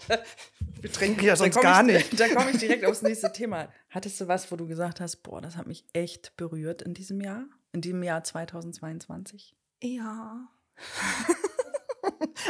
[0.80, 2.12] Wir trinken ja sonst gar ich, nicht.
[2.20, 3.68] Da komme ich direkt aufs nächste Thema.
[3.90, 7.20] Hattest du was, wo du gesagt hast, boah, das hat mich echt berührt in diesem
[7.20, 7.44] Jahr?
[7.72, 9.56] In diesem Jahr 2022?
[9.82, 10.48] Ja.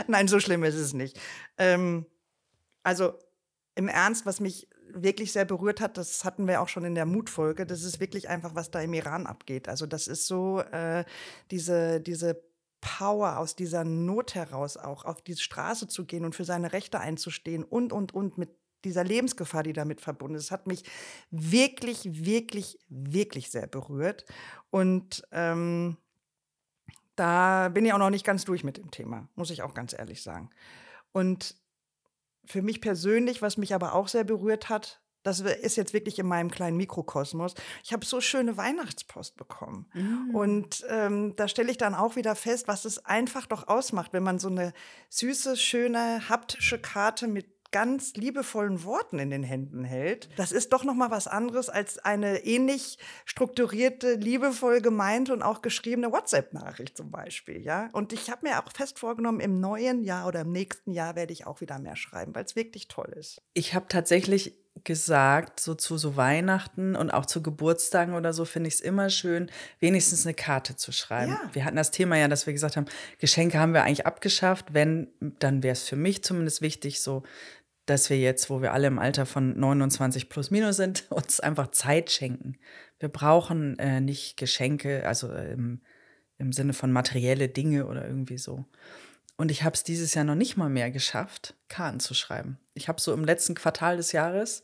[0.07, 1.19] Nein, so schlimm ist es nicht.
[1.59, 2.07] Ähm,
[2.83, 3.19] also
[3.75, 7.07] im Ernst, was mich wirklich sehr berührt hat, das hatten wir auch schon in der
[7.07, 9.69] Mutfolge, das ist wirklich einfach, was da im Iran abgeht.
[9.69, 11.05] Also das ist so äh,
[11.51, 12.43] diese, diese
[12.81, 17.01] Power aus dieser Not heraus auch auf die Straße zu gehen und für seine Rechte
[17.01, 18.51] einzustehen und, und, und mit
[18.85, 20.85] dieser Lebensgefahr, die damit verbunden ist, hat mich
[21.31, 24.25] wirklich, wirklich, wirklich sehr berührt.
[24.71, 25.97] Und ähm,
[27.15, 29.93] da bin ich auch noch nicht ganz durch mit dem Thema, muss ich auch ganz
[29.93, 30.51] ehrlich sagen.
[31.13, 31.55] Und
[32.45, 36.27] für mich persönlich, was mich aber auch sehr berührt hat, das ist jetzt wirklich in
[36.27, 37.55] meinem kleinen Mikrokosmos.
[37.85, 39.89] Ich habe so schöne Weihnachtspost bekommen.
[39.95, 40.35] Mhm.
[40.35, 44.25] Und ähm, da stelle ich dann auch wieder fest, was es einfach doch ausmacht, wenn
[44.25, 44.73] man so eine
[45.11, 50.29] süße, schöne, haptische Karte mit ganz liebevollen Worten in den Händen hält.
[50.37, 55.63] Das ist doch noch mal was anderes als eine ähnlich strukturierte, liebevoll gemeinte und auch
[55.63, 57.89] geschriebene WhatsApp-Nachricht zum Beispiel, ja.
[57.93, 61.33] Und ich habe mir auch fest vorgenommen, im neuen Jahr oder im nächsten Jahr werde
[61.33, 63.41] ich auch wieder mehr schreiben, weil es wirklich toll ist.
[63.55, 64.55] Ich habe tatsächlich
[64.85, 69.11] gesagt, so zu so Weihnachten und auch zu Geburtstagen oder so, finde ich es immer
[69.11, 71.33] schön, wenigstens eine Karte zu schreiben.
[71.33, 71.51] Ja.
[71.53, 72.87] Wir hatten das Thema ja, dass wir gesagt haben,
[73.19, 74.73] Geschenke haben wir eigentlich abgeschafft.
[74.73, 77.23] Wenn, dann wäre es für mich zumindest wichtig, so
[77.87, 81.71] dass wir jetzt, wo wir alle im Alter von 29 plus minus sind, uns einfach
[81.71, 82.59] Zeit schenken.
[82.99, 85.81] Wir brauchen äh, nicht Geschenke, also äh, im,
[86.39, 88.65] im Sinne von materielle Dinge oder irgendwie so.
[89.37, 92.59] Und ich habe es dieses Jahr noch nicht mal mehr geschafft, Karten zu schreiben.
[92.75, 94.63] Ich habe so im letzten Quartal des Jahres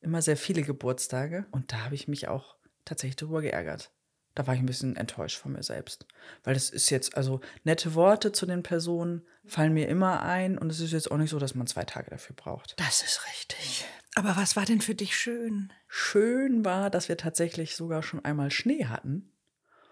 [0.00, 3.90] immer sehr viele Geburtstage und da habe ich mich auch tatsächlich drüber geärgert.
[4.38, 6.06] Da war ich ein bisschen enttäuscht von mir selbst.
[6.44, 10.70] Weil es ist jetzt, also nette Worte zu den Personen fallen mir immer ein und
[10.70, 12.78] es ist jetzt auch nicht so, dass man zwei Tage dafür braucht.
[12.78, 13.84] Das ist richtig.
[14.14, 15.72] Aber was war denn für dich schön?
[15.88, 19.32] Schön war, dass wir tatsächlich sogar schon einmal Schnee hatten.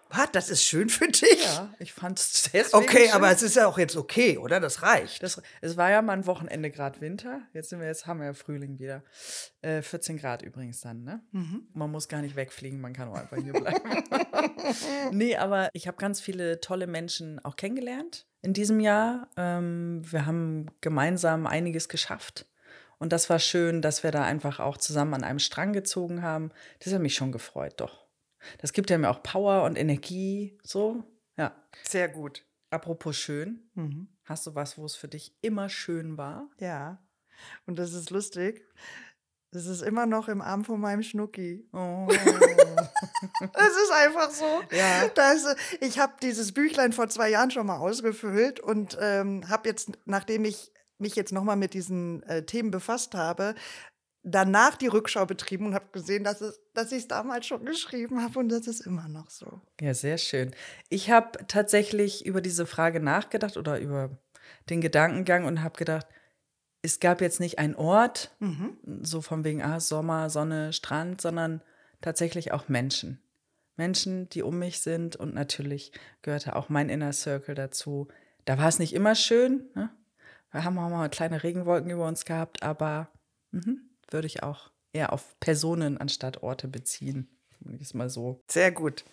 [0.09, 0.31] Was?
[0.31, 1.43] Das ist schön für dich?
[1.43, 3.11] Ja, ich fand es deswegen Okay, schön.
[3.13, 4.59] aber es ist ja auch jetzt okay, oder?
[4.59, 5.21] Das reicht.
[5.23, 7.41] Das, es war ja mal ein Wochenende Grad Winter.
[7.53, 9.03] Jetzt sind wir jetzt haben wir ja Frühling wieder.
[9.61, 11.21] Äh, 14 Grad übrigens dann, ne?
[11.31, 11.67] Mhm.
[11.73, 14.03] Man muss gar nicht wegfliegen, man kann auch einfach hier bleiben.
[15.11, 19.27] nee, aber ich habe ganz viele tolle Menschen auch kennengelernt in diesem Jahr.
[19.37, 22.45] Ähm, wir haben gemeinsam einiges geschafft.
[22.99, 26.51] Und das war schön, dass wir da einfach auch zusammen an einem Strang gezogen haben.
[26.79, 28.06] Das hat mich schon gefreut, doch.
[28.59, 31.03] Das gibt ja mir auch Power und Energie, so.
[31.37, 31.55] Ja.
[31.87, 32.45] Sehr gut.
[32.69, 34.07] Apropos schön, Mhm.
[34.25, 36.49] hast du was, wo es für dich immer schön war?
[36.59, 37.01] Ja.
[37.65, 38.65] Und das ist lustig.
[39.51, 41.67] Das ist immer noch im Arm von meinem Schnucki.
[41.71, 42.07] Oh.
[43.53, 44.61] Es ist einfach so.
[44.71, 45.07] Ja.
[45.09, 49.69] Das, äh, ich habe dieses Büchlein vor zwei Jahren schon mal ausgefüllt und ähm, habe
[49.69, 53.55] jetzt, nachdem ich mich jetzt nochmal mit diesen äh, Themen befasst habe,
[54.29, 58.21] danach die Rückschau betrieben und habe gesehen, dass, es, dass ich es damals schon geschrieben
[58.21, 59.61] habe und das ist immer noch so.
[59.79, 60.53] Ja, sehr schön.
[60.89, 64.17] Ich habe tatsächlich über diese Frage nachgedacht oder über
[64.69, 66.05] den Gedankengang und habe gedacht,
[66.81, 68.77] es gab jetzt nicht einen Ort, Mhm.
[69.01, 71.61] so von wegen ah, Sommer, Sonne, Strand, sondern
[72.01, 73.19] tatsächlich auch Menschen.
[73.75, 78.07] Menschen, die um mich sind und natürlich gehörte auch mein Inner Circle dazu.
[78.45, 79.69] Da war es nicht immer schön.
[79.75, 79.89] Ne?
[80.51, 83.09] Wir haben auch mal kleine Regenwolken über uns gehabt, aber
[83.51, 87.27] mhm, würde ich auch eher auf Personen anstatt Orte beziehen.
[87.79, 88.43] Ist mal so.
[88.47, 89.03] Sehr gut.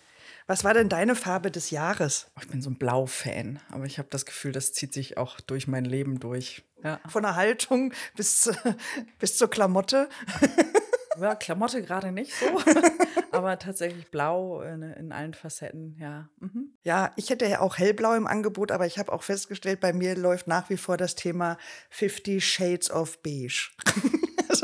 [0.47, 2.27] Was war denn deine Farbe des Jahres?
[2.35, 5.39] Oh, Ich bin so ein Blau-Fan, aber ich habe das Gefühl, das zieht sich auch
[5.39, 6.63] durch mein Leben durch.
[6.83, 8.49] Ja, Von der Haltung bis,
[9.19, 10.09] bis zur Klamotte?
[11.19, 12.45] ja Klamotte gerade nicht so,
[13.31, 16.29] aber tatsächlich blau in, in allen Facetten, ja.
[16.39, 16.73] Mhm.
[16.83, 20.15] Ja, ich hätte ja auch hellblau im Angebot, aber ich habe auch festgestellt, bei mir
[20.15, 21.57] läuft nach wie vor das Thema
[21.89, 23.71] 50 Shades of Beige.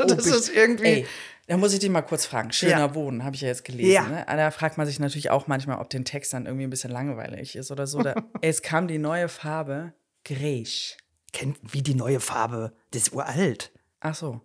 [0.00, 0.84] also das Oh, ist irgendwie.
[0.86, 1.06] Ey,
[1.48, 2.52] da muss ich dich mal kurz fragen.
[2.52, 2.94] Schöner Ja.
[2.94, 3.92] Wohnen, habe ich ja jetzt gelesen.
[3.92, 4.02] Ja.
[4.08, 4.24] Ne?
[4.26, 7.56] Da fragt man sich natürlich auch manchmal, ob den Text dann irgendwie ein bisschen langweilig
[7.56, 8.00] ist oder so.
[8.02, 9.92] Da, es kam die neue Farbe
[10.24, 10.96] Greisch.
[11.32, 12.72] Kennt wie die neue Farbe.
[12.92, 13.72] Das ist uralt.
[14.00, 14.40] Ach so,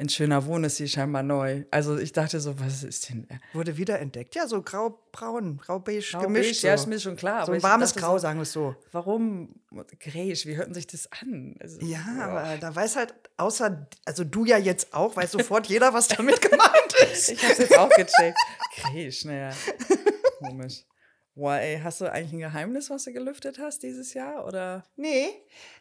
[0.00, 1.64] in Schöner Wohnen ist sie scheinbar neu.
[1.70, 3.28] Also ich dachte so, was ist denn...
[3.52, 4.34] Wurde wiederentdeckt.
[4.34, 6.62] Ja, so grau-braun, grau-beige Grau, gemischt.
[6.62, 6.66] so.
[6.68, 7.44] ja, ist mir schon klar.
[7.44, 8.74] so ein warmes Grau, so, sagen wir es so.
[8.92, 9.50] Warum
[10.00, 10.46] Greisch?
[10.46, 11.54] Wie hörten sich das an?
[11.60, 12.22] Also, Ja, boah.
[12.24, 16.40] aber da weiß halt, außer, also du ja jetzt auch, weiß sofort jeder, was damit
[16.50, 17.28] gemeint ist.
[17.30, 18.38] Ich hab's jetzt auch gecheckt.
[18.76, 19.50] Greisch, naja.
[20.38, 20.84] Komisch.
[21.40, 24.46] Boah, ey, hast du eigentlich ein Geheimnis, was du gelüftet hast dieses Jahr?
[24.46, 24.84] Oder?
[24.96, 25.26] Nee,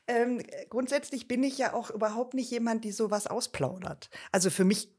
[0.08, 4.10] ähm, grundsätzlich bin ich ja auch überhaupt nicht jemand, die sowas ausplaudert.
[4.32, 4.90] Also für mich,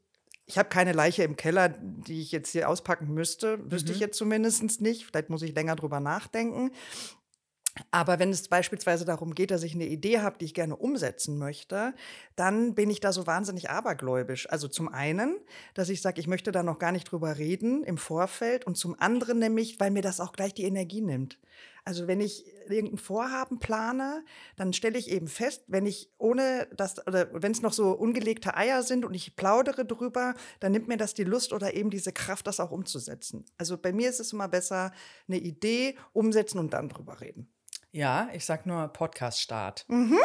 [0.45, 3.71] ich habe keine Leiche im Keller, die ich jetzt hier auspacken müsste.
[3.71, 5.07] Wüsste ich jetzt zumindest nicht.
[5.07, 6.69] Vielleicht muss ich länger drüber nachdenken.
[7.89, 11.37] Aber wenn es beispielsweise darum geht, dass ich eine Idee habe, die ich gerne umsetzen
[11.37, 11.93] möchte,
[12.35, 14.49] dann bin ich da so wahnsinnig abergläubisch.
[14.49, 15.37] Also zum einen,
[15.73, 18.99] dass ich sage, ich möchte da noch gar nicht drüber reden im Vorfeld und zum
[18.99, 21.39] anderen nämlich, weil mir das auch gleich die Energie nimmt.
[21.83, 24.23] Also wenn ich irgendein Vorhaben plane,
[24.55, 28.55] dann stelle ich eben fest, wenn ich ohne das oder wenn es noch so ungelegte
[28.55, 32.11] Eier sind und ich plaudere drüber, dann nimmt mir das die Lust oder eben diese
[32.11, 33.45] Kraft, das auch umzusetzen.
[33.57, 34.91] Also bei mir ist es immer besser,
[35.27, 37.51] eine Idee umsetzen und dann drüber reden.
[37.91, 39.85] Ja, ich sag nur Podcast-Start.
[39.89, 40.17] Mhm.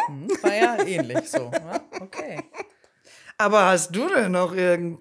[0.42, 1.50] War ja ähnlich so.
[1.52, 2.42] Ja, okay.
[3.38, 5.00] Aber hast du denn noch irgend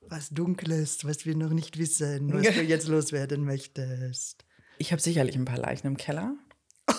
[0.00, 4.44] was Dunkles, was wir noch nicht wissen, was du jetzt loswerden möchtest?
[4.78, 6.34] Ich habe sicherlich ein paar Leichen im Keller.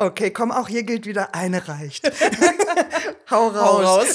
[0.00, 2.08] Okay, komm, auch hier gilt wieder, eine reicht.
[3.30, 4.14] Hau raus.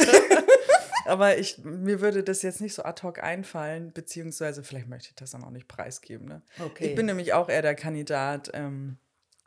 [1.06, 5.16] Aber ich, mir würde das jetzt nicht so ad hoc einfallen, beziehungsweise vielleicht möchte ich
[5.16, 6.26] das dann auch nicht preisgeben.
[6.26, 6.42] Ne?
[6.64, 6.88] Okay.
[6.88, 8.98] Ich bin nämlich auch eher der Kandidat, ähm,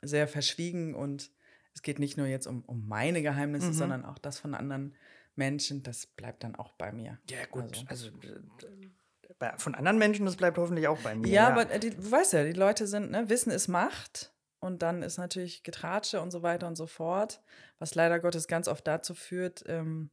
[0.06, 1.30] sehr verschwiegen und
[1.74, 4.94] es geht nicht nur jetzt um, um meine Geheimnisse, sondern auch das von anderen
[5.34, 5.82] Menschen.
[5.82, 7.18] Das bleibt dann auch bei mir.
[7.30, 7.84] Ja, gut.
[7.88, 8.10] Also.
[8.10, 11.28] Also, von anderen Menschen, das bleibt hoffentlich auch bei mir.
[11.28, 14.80] Ja, aber äh, die, du weißt ja, die Leute sind, ne, Wissen ist Macht und
[14.80, 17.42] dann ist natürlich Getratsche und so weiter und so fort,
[17.78, 20.10] was leider Gottes ganz oft dazu führt, ähm,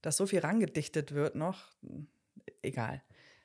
[0.00, 1.72] dass so viel rangedichtet wird noch.
[2.62, 3.02] Egal.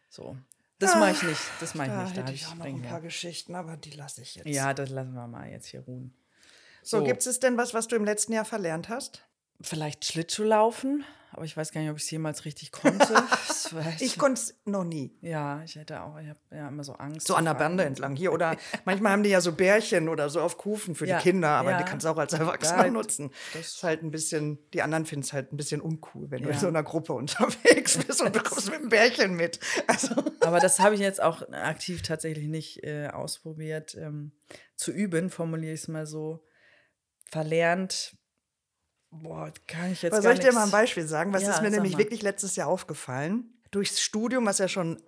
[0.09, 0.37] So.
[0.79, 1.41] Das mache ich nicht.
[1.59, 2.17] Das mache ich da nicht.
[2.17, 4.47] Da hätte ich auch noch ein paar Geschichten, aber die lasse ich jetzt.
[4.47, 6.13] Ja, das lassen wir mal jetzt hier ruhen.
[6.81, 7.03] So, so.
[7.03, 9.25] gibt es denn was, was du im letzten Jahr verlernt hast?
[9.61, 13.07] Vielleicht Schlittschuh laufen, aber ich weiß gar nicht, ob ich es jemals richtig konnte.
[13.99, 15.15] Ich konnte es noch nie.
[15.21, 17.27] ja, ich hätte auch, ich habe ja immer so Angst.
[17.27, 17.53] So an der.
[17.53, 18.33] Bande entlang hier.
[18.33, 21.49] Oder manchmal haben die ja so Bärchen oder so auf Kufen für Ja, die Kinder,
[21.49, 21.77] aber ja.
[21.77, 23.31] die kannst du auch als Erwachsener Ja, nutzen.
[23.53, 26.49] Das ist halt ein bisschen, die anderen finden es halt ein bisschen uncool, wenn du
[26.49, 29.59] in so einer Gruppe unterwegs bist und du kommst mit dem Bärchen mit.
[29.85, 34.31] Also, Aber das habe ich jetzt auch aktiv tatsächlich nicht äh, ausprobiert ähm,
[34.75, 36.43] zu üben, formuliere ich es mal so.
[37.25, 38.17] Verlernt
[39.11, 41.33] Boah, kann ich jetzt Was gar soll ich dir mal ein Beispiel sagen?
[41.33, 41.99] Was Ja, ist mir nämlich mal.
[41.99, 43.45] wirklich letztes Jahr aufgefallen?
[43.71, 45.01] Durchs Studium, was ja schon ein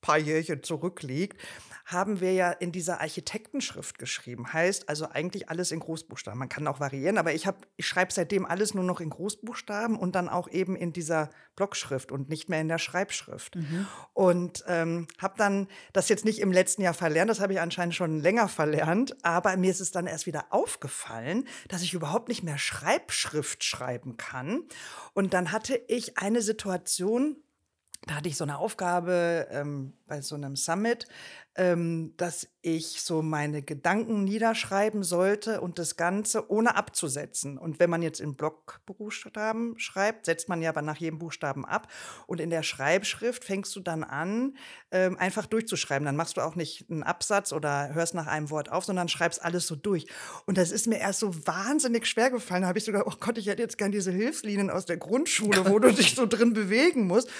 [0.00, 1.40] paar Jährchen zurückliegt,
[1.84, 4.52] haben wir ja in dieser Architektenschrift geschrieben.
[4.52, 6.38] Heißt also eigentlich alles in Großbuchstaben.
[6.38, 9.96] Man kann auch variieren, aber ich, hab- ich schreibe seitdem alles nur noch in Großbuchstaben
[9.96, 13.56] und dann auch eben in dieser Blockschrift und nicht mehr in der Schreibschrift.
[14.14, 17.94] Und ähm, habe dann das jetzt nicht im letzten Jahr verlernt, das habe ich anscheinend
[17.94, 22.42] schon länger verlernt, aber mir ist es dann erst wieder aufgefallen, dass ich überhaupt nicht
[22.42, 24.62] mehr Schreibschrift schreiben kann.
[25.14, 27.36] Und dann hatte ich eine Situation,
[28.06, 31.06] da hatte ich so eine Aufgabe ähm, bei so einem Summit,
[31.54, 37.58] ähm, dass ich so meine Gedanken niederschreiben sollte und das Ganze ohne abzusetzen.
[37.58, 41.88] Und wenn man jetzt in Blockbuchstaben schreibt, setzt man ja aber nach jedem Buchstaben ab.
[42.26, 44.56] Und in der Schreibschrift fängst du dann an,
[44.90, 46.04] ähm, einfach durchzuschreiben.
[46.04, 49.44] Dann machst du auch nicht einen Absatz oder hörst nach einem Wort auf, sondern schreibst
[49.44, 50.06] alles so durch.
[50.46, 52.62] Und das ist mir erst so wahnsinnig schwer gefallen.
[52.62, 55.70] Da habe ich sogar, oh Gott, ich hätte jetzt gern diese Hilfslinien aus der Grundschule,
[55.70, 57.30] wo du dich so drin bewegen musst.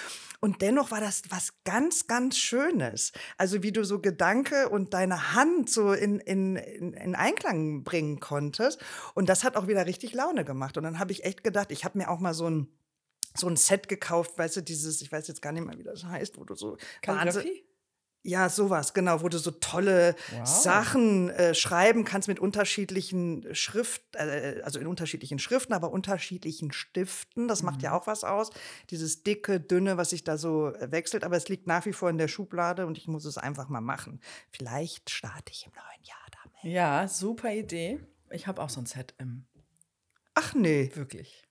[0.45, 3.13] Und dennoch war das was ganz, ganz Schönes.
[3.39, 8.19] Also wie du so Gedanke und deine Hand so in, in, in, in Einklang bringen
[8.19, 8.85] konntest.
[9.15, 10.77] Und das hat auch wieder richtig Laune gemacht.
[10.77, 12.67] Und dann habe ich echt gedacht, ich habe mir auch mal so ein,
[13.37, 16.05] so ein Set gekauft, weißt du, dieses, ich weiß jetzt gar nicht mehr, wie das
[16.05, 17.65] heißt, wo du so Kalligrafie?
[18.25, 20.47] Ja, sowas, genau, wo du so tolle Wow.
[20.47, 27.49] Sachen äh, schreiben kannst mit unterschiedlichen Schrift, äh, also in unterschiedlichen Schriften, aber unterschiedlichen Stiften.
[27.49, 27.83] Das macht Mhm.
[27.85, 28.51] ja auch was aus.
[28.91, 32.11] Dieses dicke, dünne, was sich da so äh, wechselt, aber es liegt nach wie vor
[32.11, 34.21] in der Schublade und ich muss es einfach mal machen.
[34.51, 36.75] Vielleicht starte ich im neuen Jahr damit.
[36.75, 37.99] Ja, super Idee.
[38.31, 39.47] Ich habe auch so ein Set im.
[40.35, 41.43] Ach nee, Wirklich.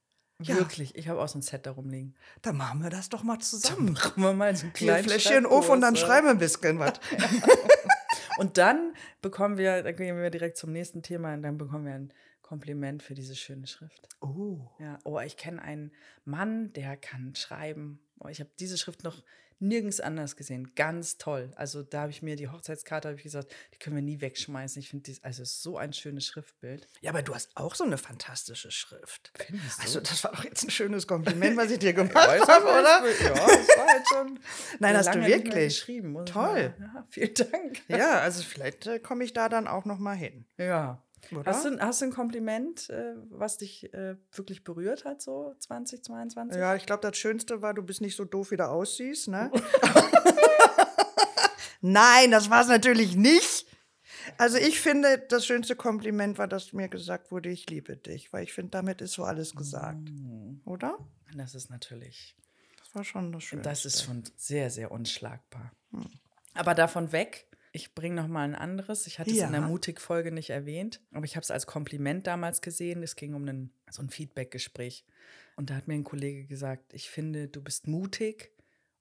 [0.44, 0.56] Ja.
[0.56, 0.96] Wirklich.
[0.96, 2.16] Ich habe auch so ein Set darum liegen.
[2.42, 3.94] dann machen wir das doch mal zusammen.
[3.94, 5.98] Machen wir mal so einen Hier kleinen Fläschchen auf und dann äh.
[5.98, 6.94] schreiben wir ein bisschen was.
[8.38, 11.94] Und dann bekommen wir, dann gehen wir direkt zum nächsten Thema und dann bekommen wir
[11.94, 14.10] ein Kompliment für diese schöne Schrift.
[14.20, 14.58] Oh.
[14.80, 15.92] Ja, oh, ich kenne einen
[16.26, 18.00] Mann, der kann schreiben.
[18.20, 19.22] Oh, ich habe diese Schrift noch
[19.62, 20.74] nirgends anders gesehen.
[20.76, 21.52] Ganz toll.
[21.56, 24.80] Also da habe ich mir die Hochzeitskarte, habe ich gesagt, die können wir nie wegschmeißen.
[24.80, 26.88] Ich finde dies, also so ein schönes Schriftbild.
[27.02, 29.32] Ja, aber du hast auch so eine fantastische Schrift.
[29.36, 29.84] Findest du?
[29.84, 33.06] Also, das war doch jetzt ein schönes Kompliment, was ich dir gemacht Weiß habe, oder?
[33.08, 34.40] Ja, das war jetzt schon
[34.80, 35.76] Nein, hast du wirklich.
[35.76, 36.26] geschrieben.
[36.26, 36.74] Toll.
[36.80, 37.82] Ja, vielen Dank.
[37.88, 40.46] Ja, also vielleicht äh, komme ich da dann auch noch mal hin.
[40.58, 41.04] Ja.
[41.46, 46.60] Hast du, hast du ein Kompliment, äh, was dich äh, wirklich berührt hat, so 2022?
[46.60, 49.52] Ja, ich glaube, das Schönste war, du bist nicht so doof, wie du aussiehst, ne?
[51.82, 53.66] Nein, das war es natürlich nicht.
[54.38, 58.44] Also ich finde, das schönste Kompliment war, dass mir gesagt wurde, ich liebe dich, weil
[58.44, 60.98] ich finde, damit ist so alles gesagt, Mm, oder?
[61.36, 62.36] Das ist natürlich,
[62.78, 63.68] Das war schon das Schönste.
[63.70, 65.72] das ist schon sehr, sehr unschlagbar.
[65.92, 66.06] Hm.
[66.54, 69.08] Aber davon weg, ich bringe noch mal ein anderes.
[69.08, 69.62] Ich hatte es in der.
[69.62, 73.02] Mutig-Folge nicht erwähnt, aber ich habe es als Kompliment damals gesehen.
[73.04, 75.06] Es ging um einen, so ein Feedback-Gespräch.
[75.56, 78.52] Und da hat mir ein Kollege gesagt, ich finde, du bist mutig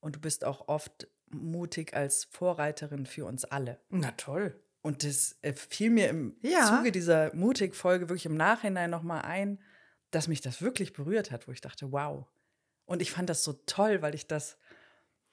[0.00, 3.80] und du bist auch oft mutig als Vorreiterin für uns alle.
[3.88, 4.60] Na toll.
[4.82, 6.76] Und das äh, fiel mir im Ja.
[6.76, 9.60] Zuge dieser Mutig-Folge wirklich im Nachhinein nochmal ein,
[10.10, 12.26] dass mich das wirklich berührt hat, wo ich dachte, wow.
[12.84, 14.58] Und ich fand das so toll, weil ich das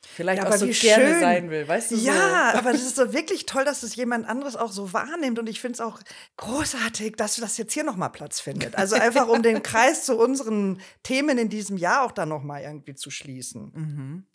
[0.06, 1.20] vielleicht Ja, auch so wie gerne schön.
[1.20, 1.68] sein will.
[1.68, 2.58] Weißt du, Ja, so.
[2.60, 5.40] aber das ist so wirklich toll, dass es jemand anderes auch so wahrnimmt.
[5.40, 6.00] Und ich finde es auch
[6.38, 8.76] großartig, dass das jetzt hier nochmal Platz findet.
[8.76, 12.96] Also einfach, um den Kreis zu unseren Themen in diesem Jahr auch dann nochmal irgendwie
[12.96, 13.72] zu schließen.
[13.74, 14.26] Mhm.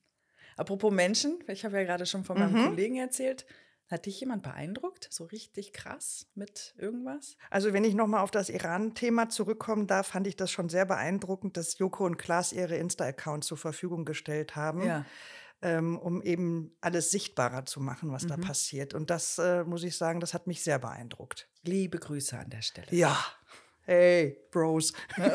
[0.57, 2.65] Apropos Menschen, ich habe ja gerade schon von meinem Mhm.
[2.67, 3.47] Kollegen erzählt.
[3.91, 5.09] Hat dich jemand beeindruckt?
[5.11, 7.37] So richtig krass mit irgendwas?
[7.51, 11.59] Also wenn ich nochmal auf das Iran-Thema zurückkommen darf, fand ich das schon sehr beeindruckend,
[11.59, 14.87] dass Joko und Klaas ihre Insta-Account zur Verfügung gestellt haben.
[14.87, 15.05] Ja.
[15.63, 18.43] Ähm, um eben alles sichtbarer zu machen, was da Mhm.
[18.43, 18.95] passiert.
[18.95, 21.49] Und das äh, muss ich sagen, das hat mich sehr beeindruckt.
[21.63, 22.89] Liebe Grüße an der Stelle.
[22.91, 23.17] Ja.
[23.85, 24.93] Hey, Bros.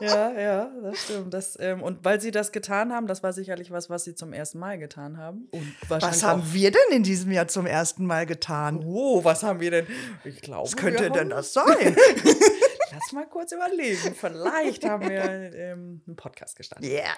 [0.00, 1.32] Ja, ja, das stimmt.
[1.32, 4.32] Das, ähm, und weil sie das getan haben, das war sicherlich was, was sie zum
[4.32, 5.48] ersten Mal getan haben.
[5.88, 8.82] Was haben wir denn in diesem Jahr zum ersten Mal getan?
[8.84, 9.86] Oh, was haben wir denn?
[10.24, 11.96] Ich glaube, Was könnte denn das sein?
[12.92, 14.14] Lass mal kurz überlegen.
[14.14, 15.22] Vielleicht haben wir
[15.54, 16.86] ähm, einen Podcast gestartet.
[16.86, 16.98] Ja.
[16.98, 17.14] yeah.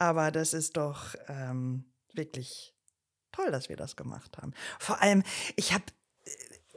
[0.00, 1.84] Aber das ist doch ähm,
[2.14, 2.74] wirklich
[3.32, 4.54] toll, dass wir das gemacht haben.
[4.78, 5.22] Vor allem,
[5.56, 5.84] ich habe,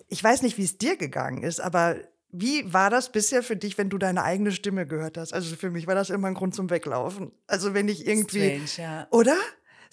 [0.09, 1.95] ich weiß nicht, wie es dir gegangen ist, aber
[2.29, 5.33] wie war das bisher für dich, wenn du deine eigene Stimme gehört hast?
[5.33, 7.31] Also für mich war das immer ein Grund zum Weglaufen.
[7.47, 9.07] Also wenn ich irgendwie, Strange, ja.
[9.09, 9.37] oder?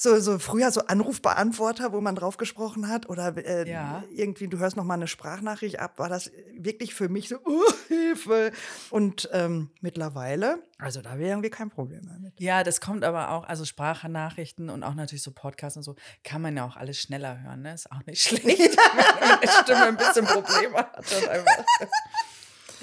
[0.03, 4.03] So, so früher so Anrufbeantworter, wo man drauf gesprochen hat oder äh, Ja.
[4.11, 7.71] irgendwie, du hörst noch mal eine Sprachnachricht ab, war das wirklich für mich so, oh,
[7.89, 8.51] Hilfe.
[8.89, 12.33] Und ähm, mittlerweile, also da wäre irgendwie kein Problem mehr mit.
[12.41, 16.41] Ja, das kommt aber auch, also Sprachnachrichten und auch natürlich so Podcasts und so, kann
[16.41, 17.75] man ja auch alles schneller hören, ne?
[17.75, 21.05] Ist auch nicht schlecht, wenn man mit Stimme ein bisschen Probleme hat.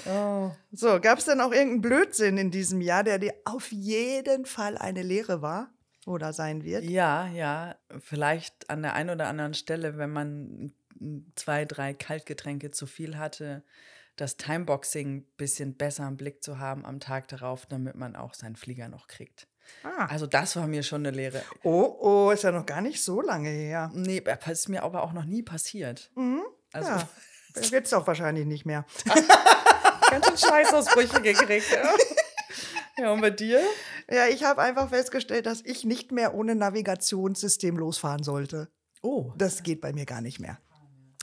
[0.06, 0.52] Oh.
[0.70, 4.78] So, gab es denn auch irgendeinen Blödsinn in diesem Jahr, der dir auf jeden Fall
[4.78, 5.72] eine Lehre war
[6.08, 6.84] oder sein wird?
[6.84, 7.76] Ja, ja.
[8.00, 10.72] Vielleicht an der einen oder anderen Stelle, wenn man
[11.36, 13.62] zwei, drei Kaltgetränke zu viel hatte,
[14.16, 18.34] das Timeboxing ein bisschen besser im Blick zu haben am Tag darauf, damit man auch
[18.34, 19.46] seinen Flieger noch kriegt.
[19.84, 20.06] Ah.
[20.06, 21.42] Also das war mir schon eine Lehre.
[21.62, 23.90] Oh, oh, ist ja noch gar nicht so lange her.
[23.94, 26.10] Nee, das ist mir aber auch noch nie passiert.
[26.16, 26.42] Mhm.
[26.72, 27.08] Also, ja.
[27.70, 28.84] Wird es auch wahrscheinlich nicht mehr.
[30.10, 31.70] Ganz schön Scheißausbrüche gekriegt.
[31.70, 31.92] Ja.
[32.98, 33.60] ja, und bei dir?
[34.10, 38.68] Ja, ich habe einfach festgestellt, dass ich nicht mehr ohne Navigationssystem losfahren sollte.
[39.02, 39.32] Oh.
[39.36, 40.58] Das geht bei mir gar nicht mehr.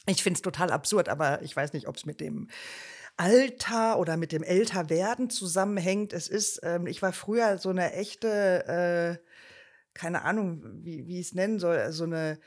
[0.08, 2.48] Ich finde es total absurd, aber ich weiß nicht, ob es mit dem
[3.18, 6.14] Alter oder mit dem Älterwerden zusammenhängt.
[6.14, 9.28] Es ist, ähm, ich war früher so eine echte, äh,
[9.94, 12.40] keine Ahnung, wie, wie ich es nennen soll, so eine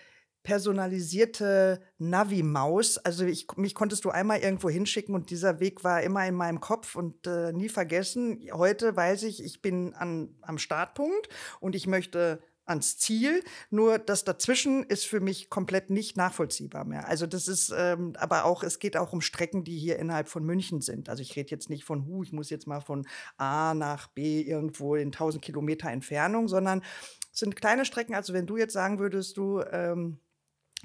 [0.48, 2.96] personalisierte Navi-Maus.
[2.96, 6.58] Also ich, mich konntest du einmal irgendwo hinschicken und dieser Weg war immer in meinem
[6.58, 8.40] Kopf und äh, nie vergessen.
[8.54, 11.28] Heute weiß ich, ich bin an, am Startpunkt
[11.60, 13.44] und ich möchte ans Ziel.
[13.68, 17.06] Nur das dazwischen ist für mich komplett nicht nachvollziehbar mehr.
[17.08, 20.44] Also das ist ähm, aber auch, es geht auch um Strecken, die hier innerhalb von
[20.44, 21.10] München sind.
[21.10, 24.40] Also ich rede jetzt nicht von, hu, ich muss jetzt mal von A nach B
[24.40, 26.82] irgendwo in 1000 Kilometer Entfernung, sondern
[27.34, 28.14] es sind kleine Strecken.
[28.14, 30.20] Also wenn du jetzt sagen würdest, du ähm,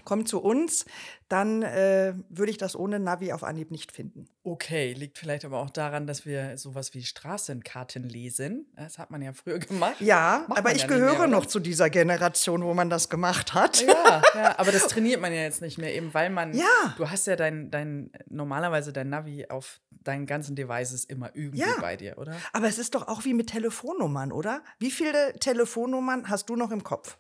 [0.05, 0.85] komm zu uns,
[1.29, 4.27] dann äh, würde ich das ohne Navi auf Anhieb nicht finden.
[4.43, 8.67] Okay, liegt vielleicht aber auch daran, dass wir sowas wie Straßenkarten lesen.
[8.75, 9.99] Das hat man ja früher gemacht.
[9.99, 13.81] Ja, Macht aber ich gehöre mehr, noch zu dieser Generation, wo man das gemacht hat.
[13.81, 16.93] Ja, ja, aber das trainiert man ja jetzt nicht mehr, eben weil man, ja.
[16.97, 21.75] du hast ja dein, dein, normalerweise dein Navi auf deinen ganzen Devices immer irgendwie ja.
[21.79, 22.35] bei dir, oder?
[22.51, 24.61] Aber es ist doch auch wie mit Telefonnummern, oder?
[24.77, 27.17] Wie viele Telefonnummern hast du noch im Kopf?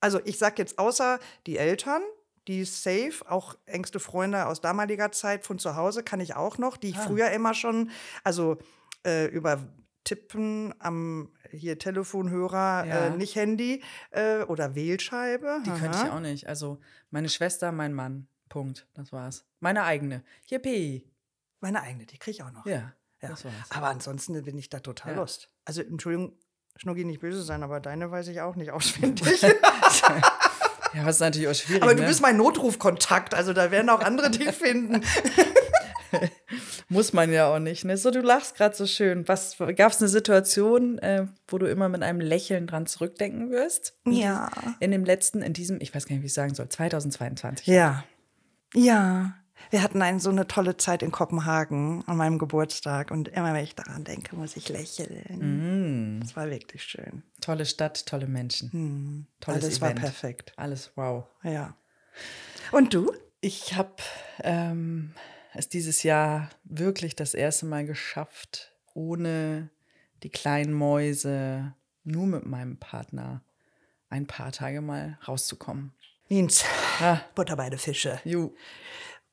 [0.00, 2.02] Also ich sag jetzt außer die Eltern,
[2.48, 6.76] die safe, auch engste Freunde aus damaliger Zeit von zu Hause kann ich auch noch,
[6.76, 7.02] die ich ah.
[7.02, 7.90] früher immer schon,
[8.24, 8.58] also
[9.06, 9.68] äh, über
[10.04, 13.06] Tippen am hier Telefonhörer, ja.
[13.06, 15.60] äh, nicht Handy äh, oder Wählscheibe.
[15.64, 15.78] Die Aha.
[15.78, 16.48] könnte ich auch nicht.
[16.48, 16.80] Also
[17.10, 18.26] meine Schwester, mein Mann.
[18.48, 18.88] Punkt.
[18.94, 19.44] Das war's.
[19.60, 20.24] Meine eigene.
[20.46, 21.08] Yippie.
[21.60, 22.66] Meine eigene, die kriege ich auch noch.
[22.66, 22.92] Ja.
[23.20, 23.28] ja.
[23.28, 23.70] Das war's.
[23.70, 25.20] Aber ansonsten bin ich da total ja.
[25.20, 25.50] lost.
[25.64, 26.36] Also Entschuldigung,
[26.80, 29.42] Schnucki nicht böse sein, aber deine weiß ich auch nicht auswendig.
[29.42, 31.82] ja, was ist natürlich auch schwierig.
[31.82, 32.08] Aber du ne?
[32.08, 35.02] bist mein Notrufkontakt, also da werden auch andere dich finden.
[36.88, 37.84] Muss man ja auch nicht.
[37.84, 37.96] Ne?
[37.96, 39.28] So, du lachst gerade so schön.
[39.28, 43.94] Was gab es eine Situation, äh, wo du immer mit einem Lächeln dran zurückdenken wirst?
[44.06, 44.50] Ja.
[44.80, 47.68] In dem letzten, in diesem, ich weiß gar nicht, wie ich sagen soll, 2022.
[47.68, 48.04] Ja.
[48.74, 49.34] Ja.
[49.70, 53.64] Wir hatten ein, so eine tolle Zeit in Kopenhagen an meinem Geburtstag und immer wenn
[53.64, 56.18] ich daran denke, muss ich lächeln.
[56.18, 56.22] Mm.
[56.22, 57.22] Es war wirklich schön.
[57.40, 58.70] Tolle Stadt, tolle Menschen.
[58.72, 59.26] Mm.
[59.40, 59.96] Tolles Alles Event.
[59.96, 60.52] war perfekt.
[60.56, 61.24] Alles wow.
[61.42, 61.76] Ja.
[62.72, 63.12] Und du?
[63.40, 63.94] Ich habe
[64.42, 65.14] ähm,
[65.54, 69.70] es dieses Jahr wirklich das erste Mal geschafft, ohne
[70.22, 73.42] die kleinen Mäuse, nur mit meinem Partner
[74.08, 75.92] ein paar Tage mal rauszukommen.
[76.28, 76.64] Wiens.
[77.00, 77.20] Ah.
[77.34, 78.20] Butter bei Fische.
[78.24, 78.54] Ju.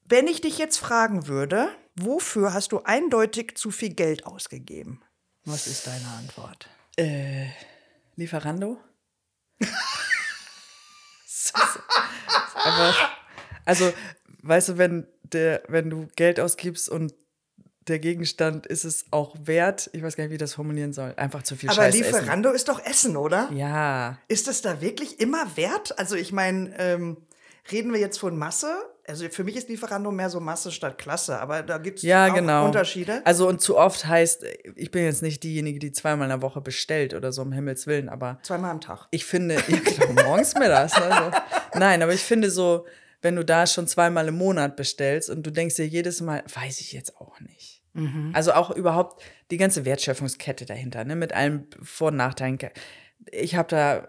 [0.10, 5.01] Wenn ich dich jetzt fragen würde, wofür hast du eindeutig zu viel Geld ausgegeben?
[5.43, 6.70] Was ist deine Antwort?
[6.95, 7.47] Äh,
[8.16, 8.80] Lieferando?
[12.53, 12.95] Aber,
[13.66, 13.91] also,
[14.43, 17.14] weißt du, wenn, der, wenn du Geld ausgibst und
[17.88, 21.14] der Gegenstand ist es auch wert, ich weiß gar nicht, wie ich das formulieren soll,
[21.18, 22.55] einfach zu viel Aber Scheiß Lieferando essen.
[22.55, 23.49] ist doch Essen, oder?
[23.51, 24.20] Ja.
[24.30, 25.99] Ist es da wirklich immer wert?
[25.99, 27.18] Also ich meine, ähm,
[27.72, 28.74] reden wir jetzt von Masse
[29.08, 32.28] also für mich ist Lieferando mehr so Masse statt Klasse, aber da gibt es ja,
[32.30, 32.66] genau.
[32.66, 33.22] Unterschiede.
[33.26, 34.43] Also und zu oft heißt,
[34.76, 37.88] ich bin jetzt nicht diejenige, die zweimal in der Woche bestellt oder so, um Himmels
[37.88, 38.39] Willen, aber.
[38.43, 39.08] Zweimal am Tag.
[39.12, 39.78] Ich finde, ja,
[40.08, 40.93] genau, morgens, mittags.
[40.93, 41.38] Also.
[41.74, 42.86] Nein, aber ich finde so,
[43.22, 46.82] wenn du da schon zweimal im Monat bestellst und du denkst dir jedes Mal, weiß
[46.82, 47.82] ich jetzt auch nicht.
[47.93, 48.32] Mhm.
[48.34, 52.60] Also auch überhaupt die ganze Wertschöpfungskette dahinter, ne, mit allem Vor- und Nachteilen.
[53.32, 54.08] Ich habe da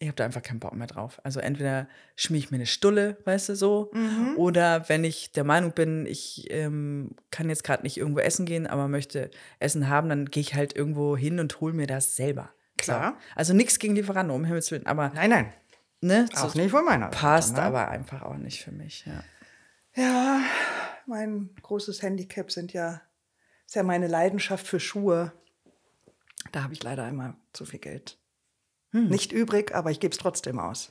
[0.00, 1.20] ich habe da einfach keinen Bock mehr drauf.
[1.24, 1.86] Also entweder
[2.16, 4.34] schmier ich mir eine Stulle, weißt du so, mhm.
[4.36, 8.66] oder wenn ich der Meinung bin, ich ähm, kann jetzt gerade nicht irgendwo essen gehen,
[8.66, 12.50] aber möchte Essen haben, dann gehe ich halt irgendwo hin und hole mir das selber.
[12.78, 13.12] Klar.
[13.12, 13.36] So.
[13.36, 15.52] Also nichts gegen Lieferando, um Himmels Willen, aber nein, nein,
[16.00, 17.08] ne, auch so nicht von meiner.
[17.08, 17.66] Passt Seite, ne?
[17.66, 19.04] aber einfach auch nicht für mich.
[19.04, 19.22] Ja.
[20.02, 20.40] ja,
[21.04, 23.02] mein großes Handicap sind ja
[23.66, 25.32] ist ja meine Leidenschaft für Schuhe.
[26.52, 28.16] Da habe ich leider einmal zu viel Geld
[28.92, 29.08] hm.
[29.08, 30.90] Nicht übrig, aber ich gebe es trotzdem aus.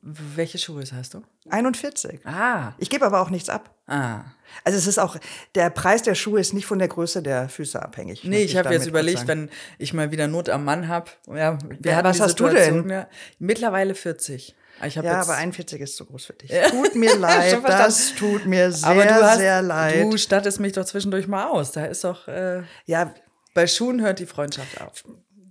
[0.00, 1.22] Welche Schuhe hast du?
[1.50, 2.24] 41.
[2.24, 2.72] Ah.
[2.78, 3.74] Ich gebe aber auch nichts ab.
[3.86, 4.20] Ah.
[4.64, 5.16] Also es ist auch,
[5.54, 8.22] der Preis der Schuhe ist nicht von der Größe der Füße abhängig.
[8.24, 11.10] Nee, ich habe jetzt überlegt, wenn ich mal wieder Not am Mann habe.
[11.26, 12.90] Ja, Ja, was hast du Situation, denn?
[12.90, 14.54] Ja, mittlerweile 40.
[14.86, 16.50] Ich hab Ja, aber 41 ist zu groß für dich.
[16.70, 20.04] Tut mir leid, das tut mir sehr, aber du hast, sehr leid.
[20.04, 21.72] Du stattest mich doch zwischendurch mal aus.
[21.72, 23.12] Da ist doch, äh, ja,
[23.54, 25.04] bei Schuhen hört die Freundschaft auf.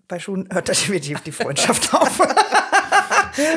[0.08, 2.20] Bei Schuhen hört definitiv die Freundschaft auf.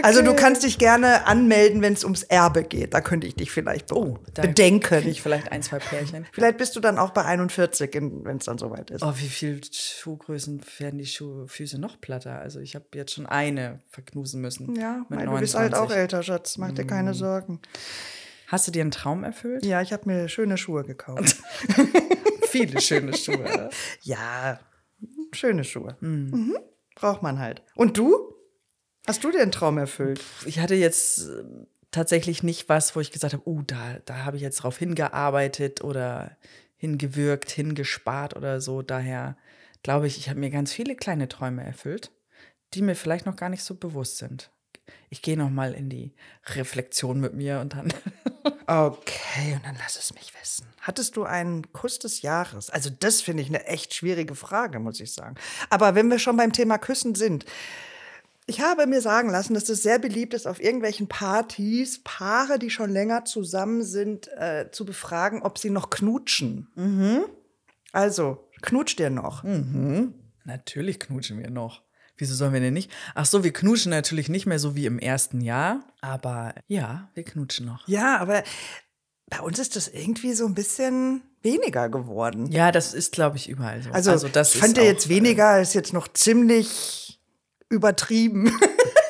[0.02, 2.92] Also du kannst dich gerne anmelden, wenn es ums Erbe geht.
[2.92, 5.06] Da könnte ich dich vielleicht be Oh, bedenken.
[5.08, 6.26] Ich vielleicht ein, zwei Pärchen.
[6.32, 9.02] Vielleicht bist du dann auch bei 41, wenn es dann soweit ist.
[9.02, 12.38] Oh, wie viel Schuhgrößen werden die Schuh Füße noch platter?
[12.40, 14.74] Also ich habe jetzt schon eine verknusen müssen.
[14.76, 15.96] Ja, mit weil du bist halt auch 29.
[15.96, 16.58] älter, Schatz.
[16.58, 17.60] Mach dir keine Sorgen.
[18.48, 19.64] Hast du dir einen Traum erfüllt?
[19.64, 21.36] Ja, ich habe mir schöne Schuhe gekauft.
[22.48, 23.38] Viele schöne Schuhe.
[23.38, 23.70] oder?
[24.02, 24.58] ja,
[25.32, 25.96] schöne Schuhe.
[26.00, 26.56] Mhm.
[26.94, 27.62] Braucht man halt.
[27.74, 28.34] Und du?
[29.06, 30.20] Hast du dir einen Traum erfüllt?
[30.44, 31.42] Ich hatte jetzt äh,
[31.90, 35.82] tatsächlich nicht was, wo ich gesagt habe, uh, da, da habe ich jetzt drauf hingearbeitet
[35.82, 36.36] oder
[36.76, 38.82] hingewirkt, hingespart oder so.
[38.82, 39.36] Daher
[39.82, 42.10] glaube ich, ich habe mir ganz viele kleine Träume erfüllt,
[42.74, 44.50] die mir vielleicht noch gar nicht so bewusst sind.
[45.08, 46.14] Ich gehe noch mal in die
[46.54, 47.92] Reflexion mit mir und dann
[48.70, 50.64] Okay, und dann lass es mich wissen.
[50.80, 52.70] Hattest du einen Kuss des Jahres?
[52.70, 55.34] Also das finde ich eine echt schwierige Frage, muss ich sagen.
[55.70, 57.44] Aber wenn wir schon beim Thema Küssen sind,
[58.46, 62.70] ich habe mir sagen lassen, dass es sehr beliebt ist, auf irgendwelchen Partys Paare, die
[62.70, 66.68] schon länger zusammen sind, äh, zu befragen, ob sie noch knutschen.
[67.90, 69.42] Also, knutscht ihr noch?
[70.44, 71.82] Natürlich knutschen wir noch.
[72.20, 72.90] Wieso sollen wir denn nicht?
[73.14, 77.24] Ach so, wir knutschen natürlich nicht mehr so wie im ersten Jahr, aber ja, wir
[77.24, 77.86] knutschen noch.
[77.88, 78.42] Ja, aber
[79.30, 82.50] bei uns ist das irgendwie so ein bisschen weniger geworden.
[82.50, 83.90] Ja, das ist, glaube ich, überall so.
[83.90, 87.20] Also, das ich fand ja jetzt weniger, ist jetzt noch ziemlich
[87.68, 88.48] übertrieben.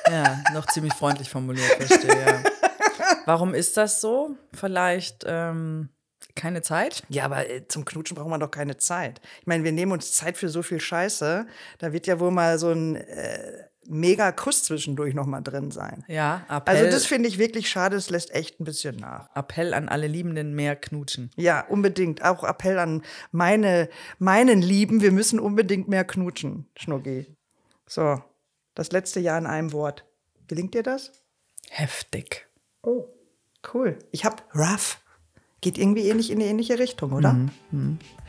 [0.04, 2.20] Äh, ja, noch ziemlich freundlich formuliert, verstehe.
[2.20, 2.42] Ja.
[3.26, 4.36] Warum ist das so?
[4.52, 5.88] Vielleicht ähm,
[6.34, 7.02] keine Zeit?
[7.08, 9.20] Ja, aber äh, zum Knutschen braucht man doch keine Zeit.
[9.40, 11.46] Ich meine, wir nehmen uns Zeit für so viel Scheiße.
[11.78, 16.04] Da wird ja wohl mal so ein äh, mega Kuss zwischendurch noch mal drin sein.
[16.08, 17.96] Ja, Appell, Also das finde ich wirklich schade.
[17.96, 19.28] Es lässt echt ein bisschen nach.
[19.34, 21.30] Appell an alle Liebenden, mehr knutschen.
[21.36, 22.24] Ja, unbedingt.
[22.24, 23.02] Auch Appell an
[23.32, 25.00] meine, meinen Lieben.
[25.02, 27.26] Wir müssen unbedingt mehr knutschen, Schnucki.
[27.86, 28.22] So,
[28.74, 30.04] das letzte Jahr in einem Wort.
[30.46, 31.12] Gelingt dir das?
[31.68, 32.48] Heftig.
[32.82, 33.06] Oh,
[33.74, 33.98] cool.
[34.10, 34.99] Ich habe rough.
[35.60, 37.36] Geht irgendwie ähnlich in die ähnliche Richtung, oder?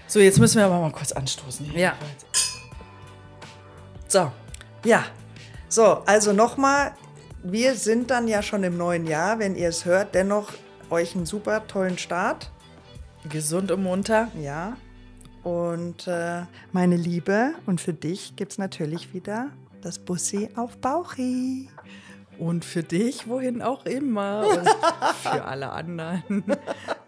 [0.08, 1.72] So, jetzt müssen wir aber mal kurz anstoßen.
[1.76, 1.94] Ja.
[4.08, 4.32] So,
[4.84, 5.06] Ja.
[5.70, 6.92] So, also nochmal,
[7.44, 10.50] wir sind dann ja schon im neuen Jahr, wenn ihr es hört, dennoch
[10.90, 12.52] euch einen super tollen Start.
[13.30, 14.30] gesund und munter.
[14.38, 14.76] Ja.
[15.44, 16.42] Und äh,
[16.74, 19.52] meine Liebe, und für dich gibt es natürlich wieder
[19.82, 21.70] das Bussi auf Bauchi.
[22.38, 24.46] Und für dich, wohin auch immer.
[24.48, 24.68] Und
[25.22, 26.44] für alle anderen.